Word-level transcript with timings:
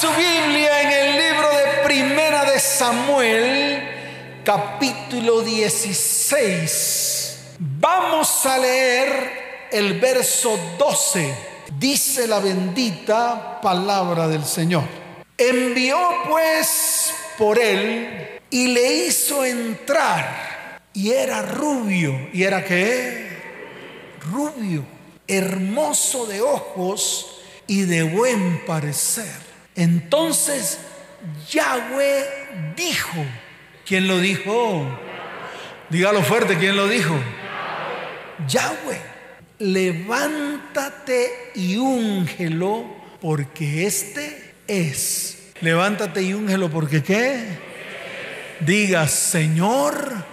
su 0.00 0.06
Biblia 0.10 0.82
en 0.82 0.90
el 0.92 1.12
libro 1.18 1.48
de 1.48 1.82
Primera 1.84 2.44
de 2.44 2.60
Samuel, 2.60 3.82
capítulo 4.44 5.40
16. 5.40 7.38
Vamos 7.58 8.46
a 8.46 8.58
leer 8.58 9.66
el 9.72 9.98
verso 9.98 10.56
12. 10.78 11.34
Dice 11.80 12.28
la 12.28 12.38
bendita 12.38 13.60
palabra 13.60 14.28
del 14.28 14.44
Señor. 14.44 14.84
Envió 15.36 15.98
pues 16.28 17.12
por 17.36 17.58
él 17.58 18.38
y 18.50 18.68
le 18.68 19.06
hizo 19.06 19.44
entrar. 19.44 20.78
Y 20.92 21.10
era 21.10 21.42
rubio. 21.42 22.28
¿Y 22.32 22.44
era 22.44 22.64
qué? 22.64 23.30
Rubio, 24.30 24.84
hermoso 25.26 26.26
de 26.26 26.40
ojos 26.40 27.40
y 27.66 27.82
de 27.82 28.04
buen 28.04 28.64
parecer. 28.64 29.47
Entonces 29.78 30.80
Yahweh 31.48 32.74
dijo, 32.76 33.24
¿quién 33.86 34.08
lo 34.08 34.18
dijo? 34.18 34.98
Dígalo 35.88 36.22
fuerte, 36.22 36.58
¿quién 36.58 36.76
lo 36.76 36.88
dijo? 36.88 37.14
Yahweh, 38.48 39.00
levántate 39.60 41.30
y 41.54 41.76
úngelo 41.76 42.84
porque 43.20 43.86
este 43.86 44.54
es. 44.66 45.52
Levántate 45.60 46.22
y 46.22 46.34
úngelo 46.34 46.68
porque 46.68 47.04
qué? 47.04 47.44
Diga, 48.58 49.06
Señor, 49.06 50.24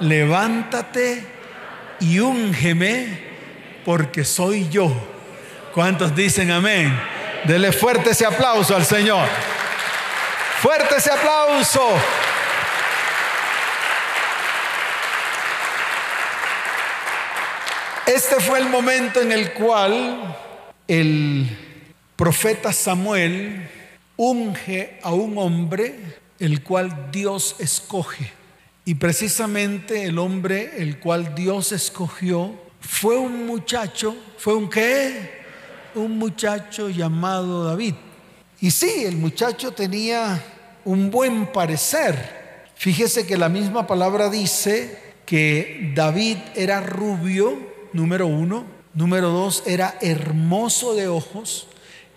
levántate 0.00 1.24
y 1.98 2.18
úngeme 2.18 3.32
porque 3.86 4.22
soy 4.22 4.68
yo 4.68 4.94
¿Cuántos 5.72 6.14
dicen 6.14 6.50
amén? 6.50 6.94
Dele 7.44 7.72
fuerte 7.72 8.10
ese 8.10 8.24
aplauso 8.24 8.76
al 8.76 8.86
Señor. 8.86 9.26
Fuerte 10.60 10.96
ese 10.96 11.10
aplauso. 11.10 11.88
Este 18.06 18.40
fue 18.40 18.60
el 18.60 18.68
momento 18.68 19.20
en 19.20 19.32
el 19.32 19.52
cual 19.54 20.36
el 20.86 21.48
profeta 22.14 22.72
Samuel 22.72 23.68
unge 24.16 25.00
a 25.02 25.12
un 25.12 25.36
hombre 25.36 25.96
el 26.38 26.62
cual 26.62 27.10
Dios 27.10 27.56
escoge. 27.58 28.30
Y 28.84 28.94
precisamente 28.94 30.04
el 30.04 30.18
hombre 30.18 30.74
el 30.76 31.00
cual 31.00 31.34
Dios 31.34 31.72
escogió 31.72 32.54
fue 32.80 33.16
un 33.16 33.46
muchacho, 33.46 34.16
fue 34.38 34.54
un 34.54 34.70
qué? 34.70 35.41
Un 35.94 36.18
muchacho 36.18 36.88
llamado 36.88 37.64
David. 37.64 37.94
Y 38.60 38.70
sí, 38.70 39.04
el 39.04 39.16
muchacho 39.16 39.72
tenía 39.72 40.42
un 40.84 41.10
buen 41.10 41.46
parecer. 41.52 42.64
Fíjese 42.74 43.26
que 43.26 43.36
la 43.36 43.48
misma 43.48 43.86
palabra 43.86 44.28
dice 44.28 44.98
que 45.26 45.92
David 45.94 46.38
era 46.54 46.80
rubio, 46.80 47.58
número 47.92 48.26
uno, 48.26 48.66
número 48.94 49.30
dos 49.30 49.62
era 49.66 49.96
hermoso 50.00 50.94
de 50.94 51.08
ojos 51.08 51.68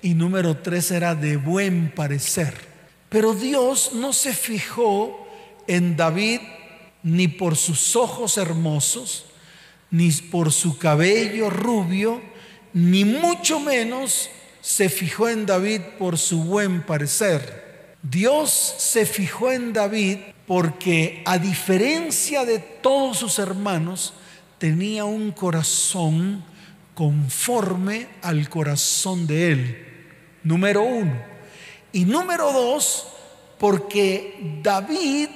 y 0.02 0.14
número 0.14 0.58
tres 0.58 0.92
era 0.92 1.16
de 1.16 1.38
buen 1.38 1.92
parecer. 1.92 2.54
Pero 3.10 3.34
Dios 3.34 3.92
no 3.94 4.14
se 4.14 4.34
fijó 4.34 5.28
en 5.68 5.96
David 5.96 6.42
ni 7.04 7.28
por 7.28 7.56
sus 7.56 7.96
ojos 7.96 8.38
hermosos, 8.38 9.26
ni 9.92 10.12
por 10.12 10.52
su 10.52 10.78
cabello 10.78 11.50
rubio, 11.50 12.22
ni 12.76 13.06
mucho 13.06 13.62
menos 13.62 14.30
se 14.60 14.90
fijó 14.90 15.30
en 15.30 15.46
David 15.46 15.80
por 15.98 16.18
su 16.18 16.44
buen 16.44 16.82
parecer. 16.82 17.96
Dios 18.04 18.52
se 18.78 19.06
fijó 19.06 19.50
en 19.50 19.72
David 19.72 20.18
porque 20.46 21.24
a 21.26 21.38
diferencia 21.38 22.44
de 22.44 22.60
todos 22.60 23.18
sus 23.18 23.40
hermanos, 23.40 24.14
tenía 24.58 25.06
un 25.06 25.32
corazón 25.32 26.44
conforme 26.94 28.08
al 28.22 28.50
corazón 28.50 29.26
de 29.26 29.52
él. 29.52 29.88
Número 30.44 30.84
uno. 30.84 31.14
Y 31.94 32.04
número 32.04 32.52
dos, 32.52 33.08
porque 33.58 34.60
David 34.62 35.30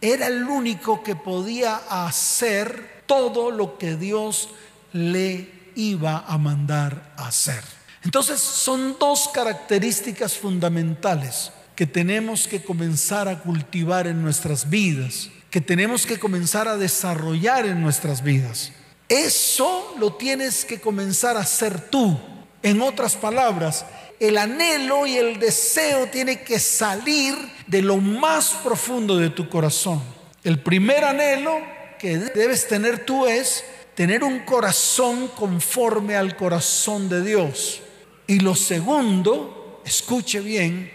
era 0.00 0.28
el 0.28 0.44
único 0.44 1.02
que 1.02 1.14
podía 1.14 1.76
hacer 1.76 3.02
todo 3.04 3.50
lo 3.50 3.76
que 3.76 3.96
Dios 3.96 4.48
le 4.94 5.53
iba 5.76 6.24
a 6.26 6.38
mandar 6.38 7.12
a 7.16 7.28
hacer. 7.28 7.62
Entonces 8.02 8.40
son 8.40 8.96
dos 8.98 9.28
características 9.32 10.34
fundamentales 10.34 11.50
que 11.74 11.86
tenemos 11.86 12.46
que 12.46 12.62
comenzar 12.62 13.28
a 13.28 13.40
cultivar 13.40 14.06
en 14.06 14.22
nuestras 14.22 14.68
vidas, 14.70 15.30
que 15.50 15.60
tenemos 15.60 16.06
que 16.06 16.18
comenzar 16.18 16.68
a 16.68 16.76
desarrollar 16.76 17.66
en 17.66 17.82
nuestras 17.82 18.22
vidas. 18.22 18.72
Eso 19.08 19.94
lo 19.98 20.14
tienes 20.14 20.64
que 20.64 20.80
comenzar 20.80 21.36
a 21.36 21.40
hacer 21.40 21.80
tú. 21.90 22.18
En 22.62 22.80
otras 22.80 23.16
palabras, 23.16 23.84
el 24.20 24.38
anhelo 24.38 25.06
y 25.06 25.16
el 25.16 25.38
deseo 25.38 26.06
tiene 26.06 26.42
que 26.42 26.58
salir 26.58 27.36
de 27.66 27.82
lo 27.82 27.98
más 27.98 28.50
profundo 28.62 29.16
de 29.18 29.30
tu 29.30 29.48
corazón. 29.48 30.02
El 30.42 30.60
primer 30.60 31.04
anhelo 31.04 31.58
que 31.98 32.18
debes 32.18 32.68
tener 32.68 33.04
tú 33.04 33.26
es 33.26 33.64
tener 33.94 34.24
un 34.24 34.40
corazón 34.40 35.28
conforme 35.28 36.16
al 36.16 36.36
corazón 36.36 37.08
de 37.08 37.22
Dios. 37.22 37.80
Y 38.26 38.40
lo 38.40 38.54
segundo, 38.54 39.82
escuche 39.84 40.40
bien, 40.40 40.90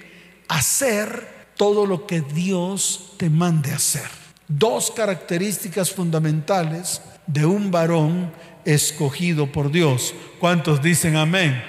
hacer 0.48 1.48
todo 1.56 1.86
lo 1.86 2.08
que 2.08 2.22
Dios 2.22 3.14
te 3.18 3.30
mande 3.30 3.72
hacer. 3.72 4.10
Dos 4.48 4.92
características 4.92 5.92
fundamentales 5.92 7.02
de 7.28 7.46
un 7.46 7.70
varón 7.70 8.34
escogido 8.66 9.52
por 9.52 9.72
Dios. 9.72 10.14
¿Cuántos 10.40 10.82
dicen 10.82 11.16
amén? 11.16 11.62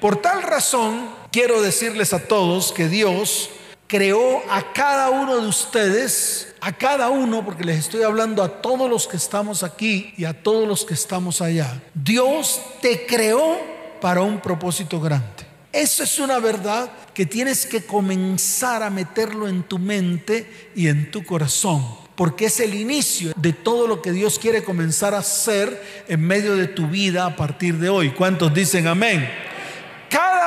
Por 0.00 0.16
tal 0.22 0.42
razón, 0.42 1.10
quiero 1.30 1.60
decirles 1.60 2.12
a 2.12 2.26
todos 2.26 2.72
que 2.72 2.88
Dios 2.88 3.50
creó 3.86 4.42
a 4.50 4.72
cada 4.72 5.10
uno 5.10 5.40
de 5.40 5.46
ustedes, 5.46 6.54
a 6.60 6.72
cada 6.72 7.08
uno, 7.08 7.44
porque 7.44 7.64
les 7.64 7.78
estoy 7.78 8.02
hablando 8.02 8.42
a 8.42 8.60
todos 8.60 8.90
los 8.90 9.06
que 9.06 9.16
estamos 9.16 9.62
aquí 9.62 10.12
y 10.16 10.24
a 10.24 10.42
todos 10.42 10.66
los 10.66 10.84
que 10.84 10.94
estamos 10.94 11.40
allá. 11.40 11.82
Dios 11.94 12.60
te 12.80 13.06
creó 13.06 13.58
para 14.00 14.22
un 14.22 14.40
propósito 14.40 15.00
grande. 15.00 15.46
Eso 15.72 16.02
es 16.02 16.18
una 16.18 16.38
verdad 16.38 16.90
que 17.12 17.26
tienes 17.26 17.66
que 17.66 17.84
comenzar 17.84 18.82
a 18.82 18.90
meterlo 18.90 19.46
en 19.46 19.62
tu 19.62 19.78
mente 19.78 20.70
y 20.74 20.88
en 20.88 21.10
tu 21.10 21.24
corazón, 21.24 21.84
porque 22.14 22.46
es 22.46 22.60
el 22.60 22.74
inicio 22.74 23.32
de 23.36 23.52
todo 23.52 23.86
lo 23.86 24.00
que 24.00 24.12
Dios 24.12 24.38
quiere 24.38 24.64
comenzar 24.64 25.14
a 25.14 25.18
hacer 25.18 26.04
en 26.08 26.20
medio 26.22 26.56
de 26.56 26.66
tu 26.66 26.88
vida 26.88 27.26
a 27.26 27.36
partir 27.36 27.76
de 27.76 27.90
hoy. 27.90 28.10
¿Cuántos 28.10 28.54
dicen 28.54 28.86
amén? 28.86 29.45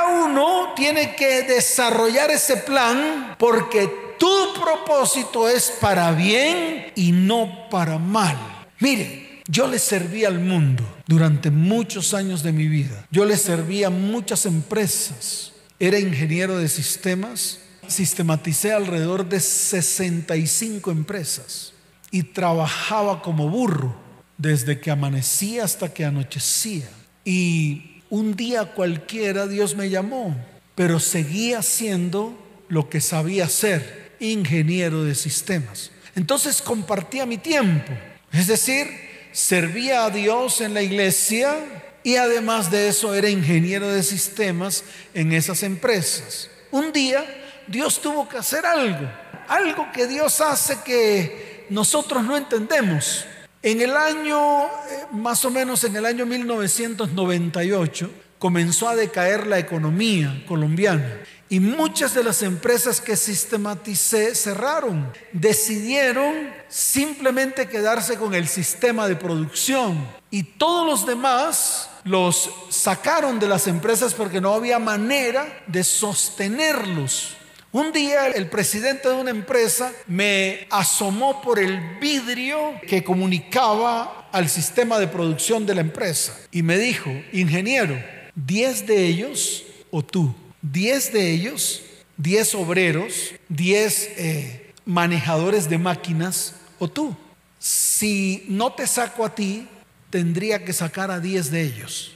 Uno 0.09 0.73
tiene 0.75 1.15
que 1.15 1.43
desarrollar 1.43 2.31
ese 2.31 2.57
plan 2.57 3.35
porque 3.37 4.15
tu 4.19 4.53
propósito 4.61 5.47
es 5.47 5.71
para 5.79 6.11
bien 6.11 6.91
y 6.95 7.11
no 7.11 7.69
para 7.69 7.97
mal. 7.97 8.37
Mire, 8.79 9.41
yo 9.47 9.67
le 9.67 9.79
serví 9.79 10.25
al 10.25 10.39
mundo 10.39 10.83
durante 11.07 11.49
muchos 11.49 12.13
años 12.13 12.43
de 12.43 12.51
mi 12.51 12.67
vida. 12.67 13.07
Yo 13.11 13.25
le 13.25 13.37
serví 13.37 13.83
a 13.83 13.89
muchas 13.89 14.45
empresas. 14.45 15.53
Era 15.79 15.97
ingeniero 15.97 16.57
de 16.57 16.67
sistemas. 16.67 17.59
Sistematicé 17.87 18.73
alrededor 18.73 19.27
de 19.27 19.39
65 19.39 20.91
empresas 20.91 21.73
y 22.11 22.23
trabajaba 22.23 23.21
como 23.21 23.49
burro 23.49 23.95
desde 24.37 24.79
que 24.79 24.91
amanecía 24.91 25.63
hasta 25.63 25.93
que 25.93 26.05
anochecía. 26.05 26.89
Y 27.25 27.98
un 28.09 28.35
día 28.35 28.65
cualquiera 28.65 29.47
Dios 29.47 29.75
me 29.75 29.89
llamó, 29.89 30.35
pero 30.75 30.99
seguía 30.99 31.61
siendo 31.61 32.37
lo 32.67 32.89
que 32.89 33.01
sabía 33.01 33.47
ser, 33.49 34.13
ingeniero 34.19 35.03
de 35.03 35.15
sistemas. 35.15 35.91
Entonces 36.15 36.61
compartía 36.61 37.25
mi 37.25 37.37
tiempo, 37.37 37.91
es 38.31 38.47
decir, 38.47 38.87
servía 39.31 40.05
a 40.05 40.09
Dios 40.09 40.61
en 40.61 40.73
la 40.73 40.81
iglesia 40.81 41.57
y 42.03 42.15
además 42.15 42.71
de 42.71 42.87
eso 42.87 43.13
era 43.13 43.29
ingeniero 43.29 43.87
de 43.89 44.03
sistemas 44.03 44.83
en 45.13 45.33
esas 45.33 45.63
empresas. 45.63 46.49
Un 46.71 46.91
día 46.91 47.25
Dios 47.67 48.01
tuvo 48.01 48.27
que 48.27 48.37
hacer 48.37 48.65
algo, 48.65 49.07
algo 49.47 49.91
que 49.91 50.07
Dios 50.07 50.41
hace 50.41 50.79
que 50.83 51.65
nosotros 51.69 52.23
no 52.23 52.35
entendemos. 52.35 53.25
En 53.61 53.81
el 53.81 53.95
año, 53.97 54.63
eh, 54.63 55.05
más 55.11 55.43
o 55.43 55.51
menos 55.51 55.83
en 55.83 55.95
el 55.97 56.05
año 56.05 56.25
1998, 56.25 58.09
comenzó 58.37 58.87
a 58.87 58.95
decaer 58.95 59.47
la 59.47 59.59
economía 59.59 60.45
colombiana 60.47 61.19
y 61.49 61.59
muchas 61.59 62.13
de 62.13 62.23
las 62.23 62.41
empresas 62.41 63.01
que 63.01 63.17
sistematicé 63.17 64.33
cerraron. 64.33 65.11
Decidieron 65.33 66.53
simplemente 66.69 67.67
quedarse 67.67 68.15
con 68.15 68.33
el 68.33 68.47
sistema 68.47 69.09
de 69.09 69.17
producción 69.17 70.07
y 70.31 70.43
todos 70.43 70.85
los 70.87 71.05
demás 71.05 71.89
los 72.05 72.49
sacaron 72.69 73.39
de 73.39 73.47
las 73.49 73.67
empresas 73.67 74.13
porque 74.13 74.39
no 74.39 74.53
había 74.53 74.79
manera 74.79 75.63
de 75.67 75.83
sostenerlos. 75.83 77.35
Un 77.71 77.91
día 77.91 78.27
el 78.27 78.49
presidente 78.49 79.09
de 79.09 79.13
una 79.13 79.29
empresa 79.29 79.93
me 80.07 80.65
asomó 80.71 81.39
por 81.39 81.59
el 81.59 81.99
vidrio 81.99 82.73
que 82.87 83.03
comunicaba 83.03 84.27
al 84.31 84.49
sistema 84.49 84.97
de 84.97 85.07
producción 85.07 85.67
de 85.67 85.75
la 85.75 85.81
empresa 85.81 86.35
y 86.51 86.63
me 86.63 86.79
dijo, 86.79 87.11
ingeniero, 87.31 87.95
10 88.33 88.87
de 88.87 89.05
ellos 89.05 89.65
o 89.91 90.03
tú, 90.03 90.33
10 90.63 91.13
de 91.13 91.31
ellos, 91.31 91.83
10 92.17 92.55
obreros, 92.55 93.33
10 93.49 94.09
eh, 94.17 94.73
manejadores 94.85 95.69
de 95.69 95.77
máquinas 95.77 96.55
o 96.79 96.87
tú. 96.87 97.15
Si 97.59 98.45
no 98.47 98.73
te 98.73 98.87
saco 98.87 99.23
a 99.23 99.35
ti, 99.35 99.67
tendría 100.09 100.65
que 100.65 100.73
sacar 100.73 101.11
a 101.11 101.19
10 101.19 101.51
de 101.51 101.61
ellos. 101.61 102.13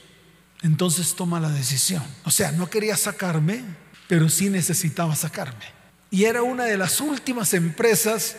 Entonces 0.62 1.14
toma 1.14 1.38
la 1.38 1.50
decisión. 1.50 2.02
O 2.24 2.30
sea, 2.32 2.50
no 2.50 2.68
quería 2.68 2.96
sacarme, 2.96 3.62
pero 4.08 4.28
sí 4.28 4.50
necesitaba 4.50 5.14
sacarme. 5.16 5.64
Y 6.10 6.24
era 6.24 6.42
una 6.42 6.64
de 6.64 6.76
las 6.76 7.00
últimas 7.00 7.54
empresas 7.54 8.36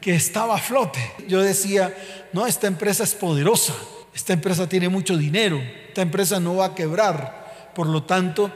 que 0.00 0.14
estaba 0.14 0.56
a 0.56 0.58
flote. 0.58 1.00
Yo 1.28 1.40
decía, 1.40 1.94
no, 2.32 2.46
esta 2.46 2.66
empresa 2.66 3.04
es 3.04 3.14
poderosa, 3.14 3.74
esta 4.14 4.32
empresa 4.32 4.68
tiene 4.68 4.88
mucho 4.88 5.16
dinero, 5.16 5.60
esta 5.88 6.02
empresa 6.02 6.40
no 6.40 6.56
va 6.56 6.66
a 6.66 6.74
quebrar. 6.74 7.70
Por 7.74 7.86
lo 7.86 8.02
tanto, 8.04 8.50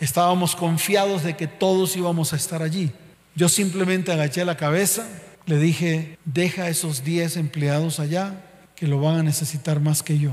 estábamos 0.00 0.56
confiados 0.56 1.22
de 1.22 1.36
que 1.36 1.46
todos 1.46 1.96
íbamos 1.96 2.32
a 2.32 2.36
estar 2.36 2.62
allí. 2.62 2.90
Yo 3.34 3.48
simplemente 3.48 4.12
agaché 4.12 4.44
la 4.44 4.56
cabeza, 4.56 5.06
le 5.46 5.58
dije, 5.58 6.18
deja 6.24 6.68
esos 6.68 7.04
10 7.04 7.36
empleados 7.36 8.00
allá, 8.00 8.44
que 8.74 8.86
lo 8.86 9.00
van 9.00 9.16
a 9.16 9.22
necesitar 9.22 9.80
más 9.80 10.02
que 10.02 10.18
yo. 10.18 10.32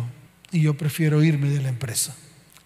Y 0.51 0.61
yo 0.61 0.75
prefiero 0.75 1.23
irme 1.23 1.49
de 1.49 1.61
la 1.61 1.69
empresa. 1.69 2.15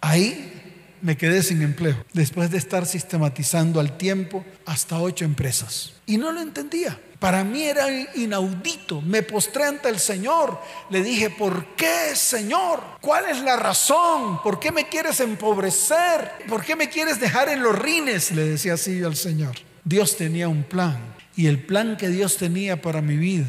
Ahí 0.02 0.59
me 1.02 1.18
quedé 1.18 1.44
sin 1.44 1.62
empleo, 1.62 2.06
después 2.14 2.52
de 2.52 2.58
estar 2.58 2.86
sistematizando 2.86 3.80
al 3.80 3.98
tiempo 3.98 4.46
hasta 4.66 5.00
ocho 5.00 5.26
empresas. 5.26 5.94
Y 6.06 6.18
no 6.18 6.32
lo 6.32 6.42
entendía. 6.42 7.00
Para 7.20 7.44
mí 7.44 7.64
era 7.64 7.86
inaudito. 8.16 9.02
Me 9.02 9.24
postré 9.24 9.66
ante 9.66 9.90
el 9.90 10.00
Señor. 10.00 10.60
Le 10.90 11.04
dije, 11.04 11.30
¿por 11.30 11.76
qué, 11.76 12.16
Señor? 12.16 12.82
¿Cuál 13.02 13.26
es 13.30 13.42
la 13.42 13.58
razón? 13.58 14.42
¿Por 14.42 14.60
qué 14.60 14.72
me 14.72 14.88
quieres 14.88 15.20
empobrecer? 15.20 16.32
¿Por 16.48 16.64
qué 16.64 16.78
me 16.78 16.90
quieres 16.90 17.20
dejar 17.20 17.50
en 17.50 17.62
los 17.62 17.78
rines? 17.78 18.32
Le 18.32 18.46
decía 18.46 18.76
así 18.76 19.00
yo 19.00 19.08
al 19.08 19.18
Señor. 19.18 19.56
Dios 19.84 20.16
tenía 20.16 20.48
un 20.48 20.64
plan. 20.64 20.98
Y 21.36 21.48
el 21.48 21.62
plan 21.62 21.98
que 21.98 22.08
Dios 22.08 22.38
tenía 22.38 22.82
para 22.82 23.02
mi 23.02 23.18
vida 23.18 23.48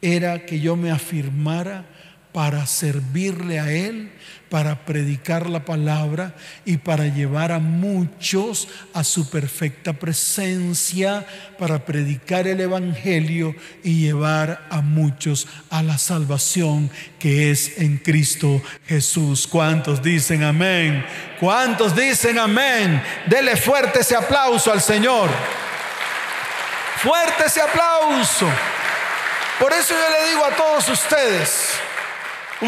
era 0.00 0.46
que 0.46 0.60
yo 0.60 0.76
me 0.76 0.90
afirmara 0.90 1.86
para 2.34 2.66
servirle 2.66 3.60
a 3.60 3.70
Él, 3.70 4.10
para 4.50 4.84
predicar 4.84 5.48
la 5.48 5.64
palabra 5.64 6.34
y 6.64 6.78
para 6.78 7.06
llevar 7.06 7.52
a 7.52 7.60
muchos 7.60 8.66
a 8.92 9.04
su 9.04 9.30
perfecta 9.30 9.92
presencia, 9.92 11.24
para 11.60 11.84
predicar 11.86 12.48
el 12.48 12.60
Evangelio 12.60 13.54
y 13.84 14.00
llevar 14.00 14.66
a 14.68 14.80
muchos 14.80 15.46
a 15.70 15.84
la 15.84 15.96
salvación 15.96 16.90
que 17.20 17.52
es 17.52 17.78
en 17.78 17.98
Cristo 17.98 18.60
Jesús. 18.88 19.46
¿Cuántos 19.46 20.02
dicen 20.02 20.42
amén? 20.42 21.06
¿Cuántos 21.38 21.94
dicen 21.94 22.40
amén? 22.40 23.00
Dele 23.26 23.56
fuerte 23.56 24.00
ese 24.00 24.16
aplauso 24.16 24.72
al 24.72 24.82
Señor. 24.82 25.30
Fuerte 26.96 27.44
ese 27.46 27.60
aplauso. 27.60 28.48
Por 29.60 29.72
eso 29.72 29.94
yo 29.94 30.10
le 30.18 30.30
digo 30.30 30.44
a 30.44 30.56
todos 30.56 30.88
ustedes, 30.88 31.78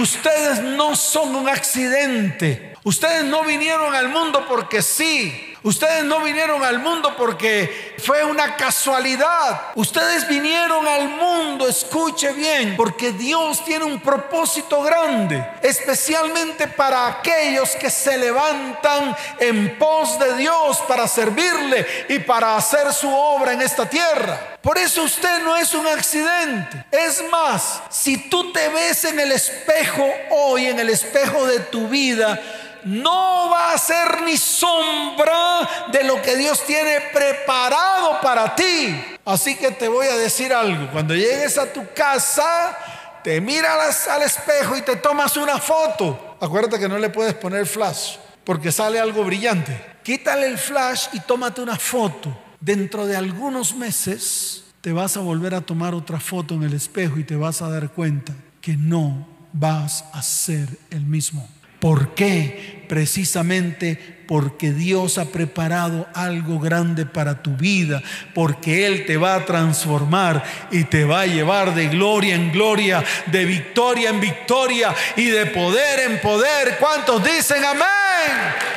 Ustedes 0.00 0.62
no 0.62 0.94
son 0.94 1.34
un 1.34 1.48
accidente. 1.48 2.74
Ustedes 2.84 3.24
no 3.24 3.44
vinieron 3.44 3.94
al 3.94 4.08
mundo 4.08 4.46
porque 4.46 4.82
sí. 4.82 5.55
Ustedes 5.66 6.04
no 6.04 6.20
vinieron 6.20 6.62
al 6.62 6.78
mundo 6.78 7.16
porque 7.16 7.96
fue 7.98 8.22
una 8.22 8.54
casualidad. 8.54 9.72
Ustedes 9.74 10.28
vinieron 10.28 10.86
al 10.86 11.08
mundo, 11.08 11.66
escuche 11.66 12.32
bien, 12.34 12.76
porque 12.76 13.10
Dios 13.10 13.64
tiene 13.64 13.84
un 13.84 13.98
propósito 13.98 14.80
grande, 14.84 15.44
especialmente 15.62 16.68
para 16.68 17.08
aquellos 17.08 17.74
que 17.74 17.90
se 17.90 18.16
levantan 18.16 19.16
en 19.40 19.76
pos 19.76 20.16
de 20.20 20.36
Dios 20.36 20.78
para 20.86 21.08
servirle 21.08 21.84
y 22.10 22.20
para 22.20 22.56
hacer 22.56 22.92
su 22.92 23.12
obra 23.12 23.52
en 23.52 23.60
esta 23.60 23.90
tierra. 23.90 24.56
Por 24.62 24.78
eso 24.78 25.02
usted 25.02 25.42
no 25.42 25.56
es 25.56 25.74
un 25.74 25.88
accidente. 25.88 26.84
Es 26.92 27.24
más, 27.28 27.82
si 27.90 28.28
tú 28.30 28.52
te 28.52 28.68
ves 28.68 29.04
en 29.04 29.18
el 29.18 29.32
espejo 29.32 30.08
hoy, 30.30 30.66
en 30.66 30.78
el 30.78 30.90
espejo 30.90 31.44
de 31.44 31.58
tu 31.58 31.88
vida, 31.88 32.40
no 32.86 33.50
va 33.50 33.72
a 33.72 33.78
ser 33.78 34.22
ni 34.22 34.36
sombra 34.36 35.86
de 35.92 36.04
lo 36.04 36.22
que 36.22 36.36
Dios 36.36 36.64
tiene 36.64 37.00
preparado 37.12 38.20
para 38.22 38.54
ti. 38.54 39.02
Así 39.24 39.56
que 39.56 39.72
te 39.72 39.88
voy 39.88 40.06
a 40.06 40.16
decir 40.16 40.52
algo. 40.52 40.90
Cuando 40.92 41.14
llegues 41.14 41.58
a 41.58 41.72
tu 41.72 41.84
casa, 41.92 42.78
te 43.24 43.40
miras 43.40 44.06
al 44.06 44.22
espejo 44.22 44.76
y 44.76 44.82
te 44.82 44.96
tomas 44.96 45.36
una 45.36 45.58
foto. 45.58 46.36
Acuérdate 46.40 46.78
que 46.78 46.88
no 46.88 46.98
le 46.98 47.10
puedes 47.10 47.34
poner 47.34 47.66
flash 47.66 48.16
porque 48.44 48.70
sale 48.70 49.00
algo 49.00 49.24
brillante. 49.24 49.96
Quítale 50.04 50.46
el 50.46 50.56
flash 50.56 51.08
y 51.12 51.20
tómate 51.20 51.60
una 51.60 51.76
foto. 51.76 52.36
Dentro 52.60 53.04
de 53.06 53.16
algunos 53.16 53.74
meses 53.74 54.62
te 54.80 54.92
vas 54.92 55.16
a 55.16 55.20
volver 55.20 55.54
a 55.54 55.60
tomar 55.60 55.94
otra 55.94 56.20
foto 56.20 56.54
en 56.54 56.62
el 56.62 56.72
espejo 56.72 57.18
y 57.18 57.24
te 57.24 57.34
vas 57.34 57.60
a 57.62 57.68
dar 57.68 57.90
cuenta 57.90 58.32
que 58.60 58.76
no 58.76 59.26
vas 59.52 60.04
a 60.12 60.22
ser 60.22 60.68
el 60.90 61.00
mismo. 61.00 61.48
¿Por 61.86 62.16
qué? 62.16 62.82
Precisamente 62.88 64.24
porque 64.26 64.72
Dios 64.72 65.18
ha 65.18 65.26
preparado 65.26 66.08
algo 66.14 66.58
grande 66.58 67.06
para 67.06 67.44
tu 67.44 67.52
vida, 67.56 68.02
porque 68.34 68.88
Él 68.88 69.06
te 69.06 69.16
va 69.16 69.36
a 69.36 69.44
transformar 69.44 70.42
y 70.72 70.82
te 70.82 71.04
va 71.04 71.20
a 71.20 71.26
llevar 71.26 71.76
de 71.76 71.86
gloria 71.86 72.34
en 72.34 72.50
gloria, 72.50 73.04
de 73.26 73.44
victoria 73.44 74.10
en 74.10 74.18
victoria 74.18 74.92
y 75.14 75.26
de 75.26 75.46
poder 75.46 76.10
en 76.10 76.20
poder. 76.20 76.76
¿Cuántos 76.80 77.22
dicen 77.22 77.64
amén? 77.64 78.34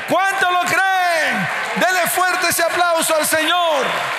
¿Cuántos 0.08 0.52
lo 0.52 0.62
creen? 0.70 1.48
Dele 1.78 2.08
fuerte 2.12 2.50
ese 2.50 2.62
aplauso 2.62 3.16
al 3.16 3.26
Señor. 3.26 4.19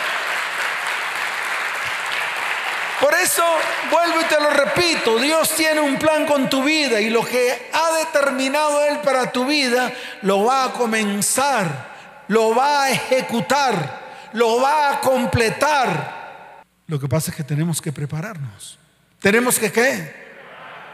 Por 3.01 3.15
eso, 3.15 3.43
vuelvo 3.91 4.21
y 4.21 4.25
te 4.25 4.39
lo 4.41 4.51
repito, 4.51 5.19
Dios 5.19 5.55
tiene 5.57 5.81
un 5.81 5.99
plan 5.99 6.27
con 6.27 6.51
tu 6.51 6.63
vida 6.63 7.01
y 7.01 7.09
lo 7.09 7.25
que 7.25 7.71
ha 7.73 7.97
determinado 7.99 8.85
Él 8.85 8.99
para 8.99 9.33
tu 9.33 9.47
vida, 9.47 9.91
lo 10.23 10.45
va 10.45 10.65
a 10.65 10.73
comenzar, 10.73 12.25
lo 12.29 12.55
va 12.55 12.85
a 12.85 12.91
ejecutar, 12.91 14.31
lo 14.35 14.61
va 14.61 14.93
a 14.93 15.01
completar. 15.01 16.61
Lo 16.87 17.01
que 17.01 17.09
pasa 17.09 17.31
es 17.31 17.37
que 17.37 17.45
tenemos 17.45 17.81
que 17.81 17.91
prepararnos. 17.91 18.79
¿Tenemos 19.19 19.59
que 19.59 19.73
qué? 19.73 20.15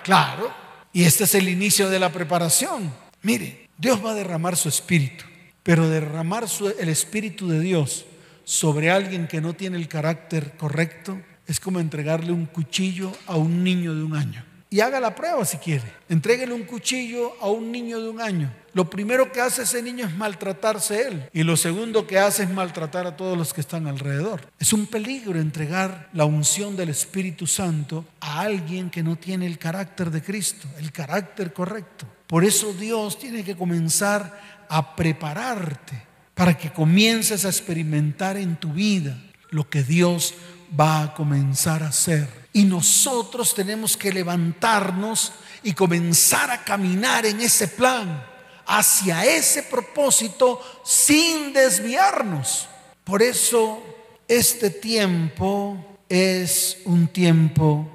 Claro. 0.05 0.53
Y 0.93 1.05
este 1.05 1.25
es 1.25 1.35
el 1.35 1.49
inicio 1.49 1.91
de 1.91 1.99
la 1.99 2.11
preparación. 2.11 2.93
Mire, 3.23 3.69
Dios 3.77 4.05
va 4.05 4.13
a 4.13 4.15
derramar 4.15 4.57
su 4.57 4.69
espíritu, 4.69 5.25
pero 5.63 5.89
derramar 5.89 6.45
el 6.79 6.89
espíritu 6.89 7.49
de 7.49 7.59
Dios 7.61 8.07
sobre 8.45 8.91
alguien 8.93 9.27
que 9.27 9.41
no 9.41 9.55
tiene 9.55 9.77
el 9.77 9.89
carácter 9.89 10.53
correcto, 10.57 11.21
es 11.47 11.61
como 11.61 11.81
entregarle 11.81 12.33
un 12.33 12.47
cuchillo 12.47 13.13
a 13.27 13.37
un 13.37 13.63
niño 13.63 13.95
de 13.95 14.03
un 14.03 14.17
año. 14.17 14.45
Y 14.69 14.81
haga 14.81 14.99
la 14.99 15.15
prueba 15.15 15.45
si 15.45 15.59
quiere. 15.59 15.85
Entréguele 16.09 16.53
un 16.53 16.65
cuchillo 16.65 17.35
a 17.41 17.49
un 17.49 17.71
niño 17.71 18.01
de 18.01 18.09
un 18.09 18.21
año. 18.21 18.53
Lo 18.73 18.91
primero 18.91 19.31
que 19.31 19.41
hace 19.41 19.63
ese 19.63 19.81
niño 19.81 20.07
es 20.07 20.15
maltratarse 20.15 21.07
él. 21.07 21.31
Y 21.33 21.45
lo 21.45 21.57
segundo 21.57 22.07
que 22.07 22.19
hace 22.19 22.43
es 22.43 22.51
maltratar 22.51 23.07
a 23.07 23.17
todos 23.17 23.39
los 23.39 23.55
que 23.55 23.61
están 23.61 23.87
alrededor. 23.87 24.43
Es 24.59 24.73
un 24.73 24.87
peligro 24.87 25.39
entregar 25.39 26.11
la 26.13 26.25
unción 26.25 26.77
del 26.77 26.89
Espíritu 26.89 27.47
Santo 27.47 28.05
a 28.21 28.41
alguien 28.41 28.91
que 28.91 29.05
no 29.05 29.17
tiene 29.17 29.47
el 29.47 29.57
carácter 29.57 30.11
de 30.11 30.21
Cristo, 30.21 30.69
el 30.79 30.91
carácter 30.91 31.53
correcto. 31.53 32.07
Por 32.27 32.45
eso 32.45 32.73
Dios 32.73 33.19
tiene 33.19 33.45
que 33.45 33.57
comenzar 33.57 34.67
a 34.69 34.97
prepararte 34.97 36.03
para 36.35 36.59
que 36.59 36.73
comiences 36.73 37.45
a 37.45 37.49
experimentar 37.49 38.37
en 38.37 38.57
tu 38.57 38.73
vida 38.73 39.17
lo 39.51 39.71
que 39.71 39.85
Dios 39.85 40.35
va 40.79 41.03
a 41.03 41.15
comenzar 41.15 41.83
a 41.83 41.89
hacer. 41.89 42.47
Y 42.53 42.65
nosotros 42.65 43.55
tenemos 43.55 43.97
que 43.97 44.13
levantarnos 44.13 45.33
y 45.63 45.73
comenzar 45.73 46.51
a 46.51 46.65
caminar 46.65 47.27
en 47.27 47.41
ese 47.41 47.69
plan, 47.69 48.25
hacia 48.67 49.25
ese 49.25 49.63
propósito, 49.65 50.61
sin 50.85 51.53
desviarnos. 51.53 52.69
Por 53.05 53.23
eso 53.23 53.83
este 54.29 54.71
tiempo 54.71 55.99
es 56.09 56.79
un 56.85 57.09
tiempo 57.09 57.89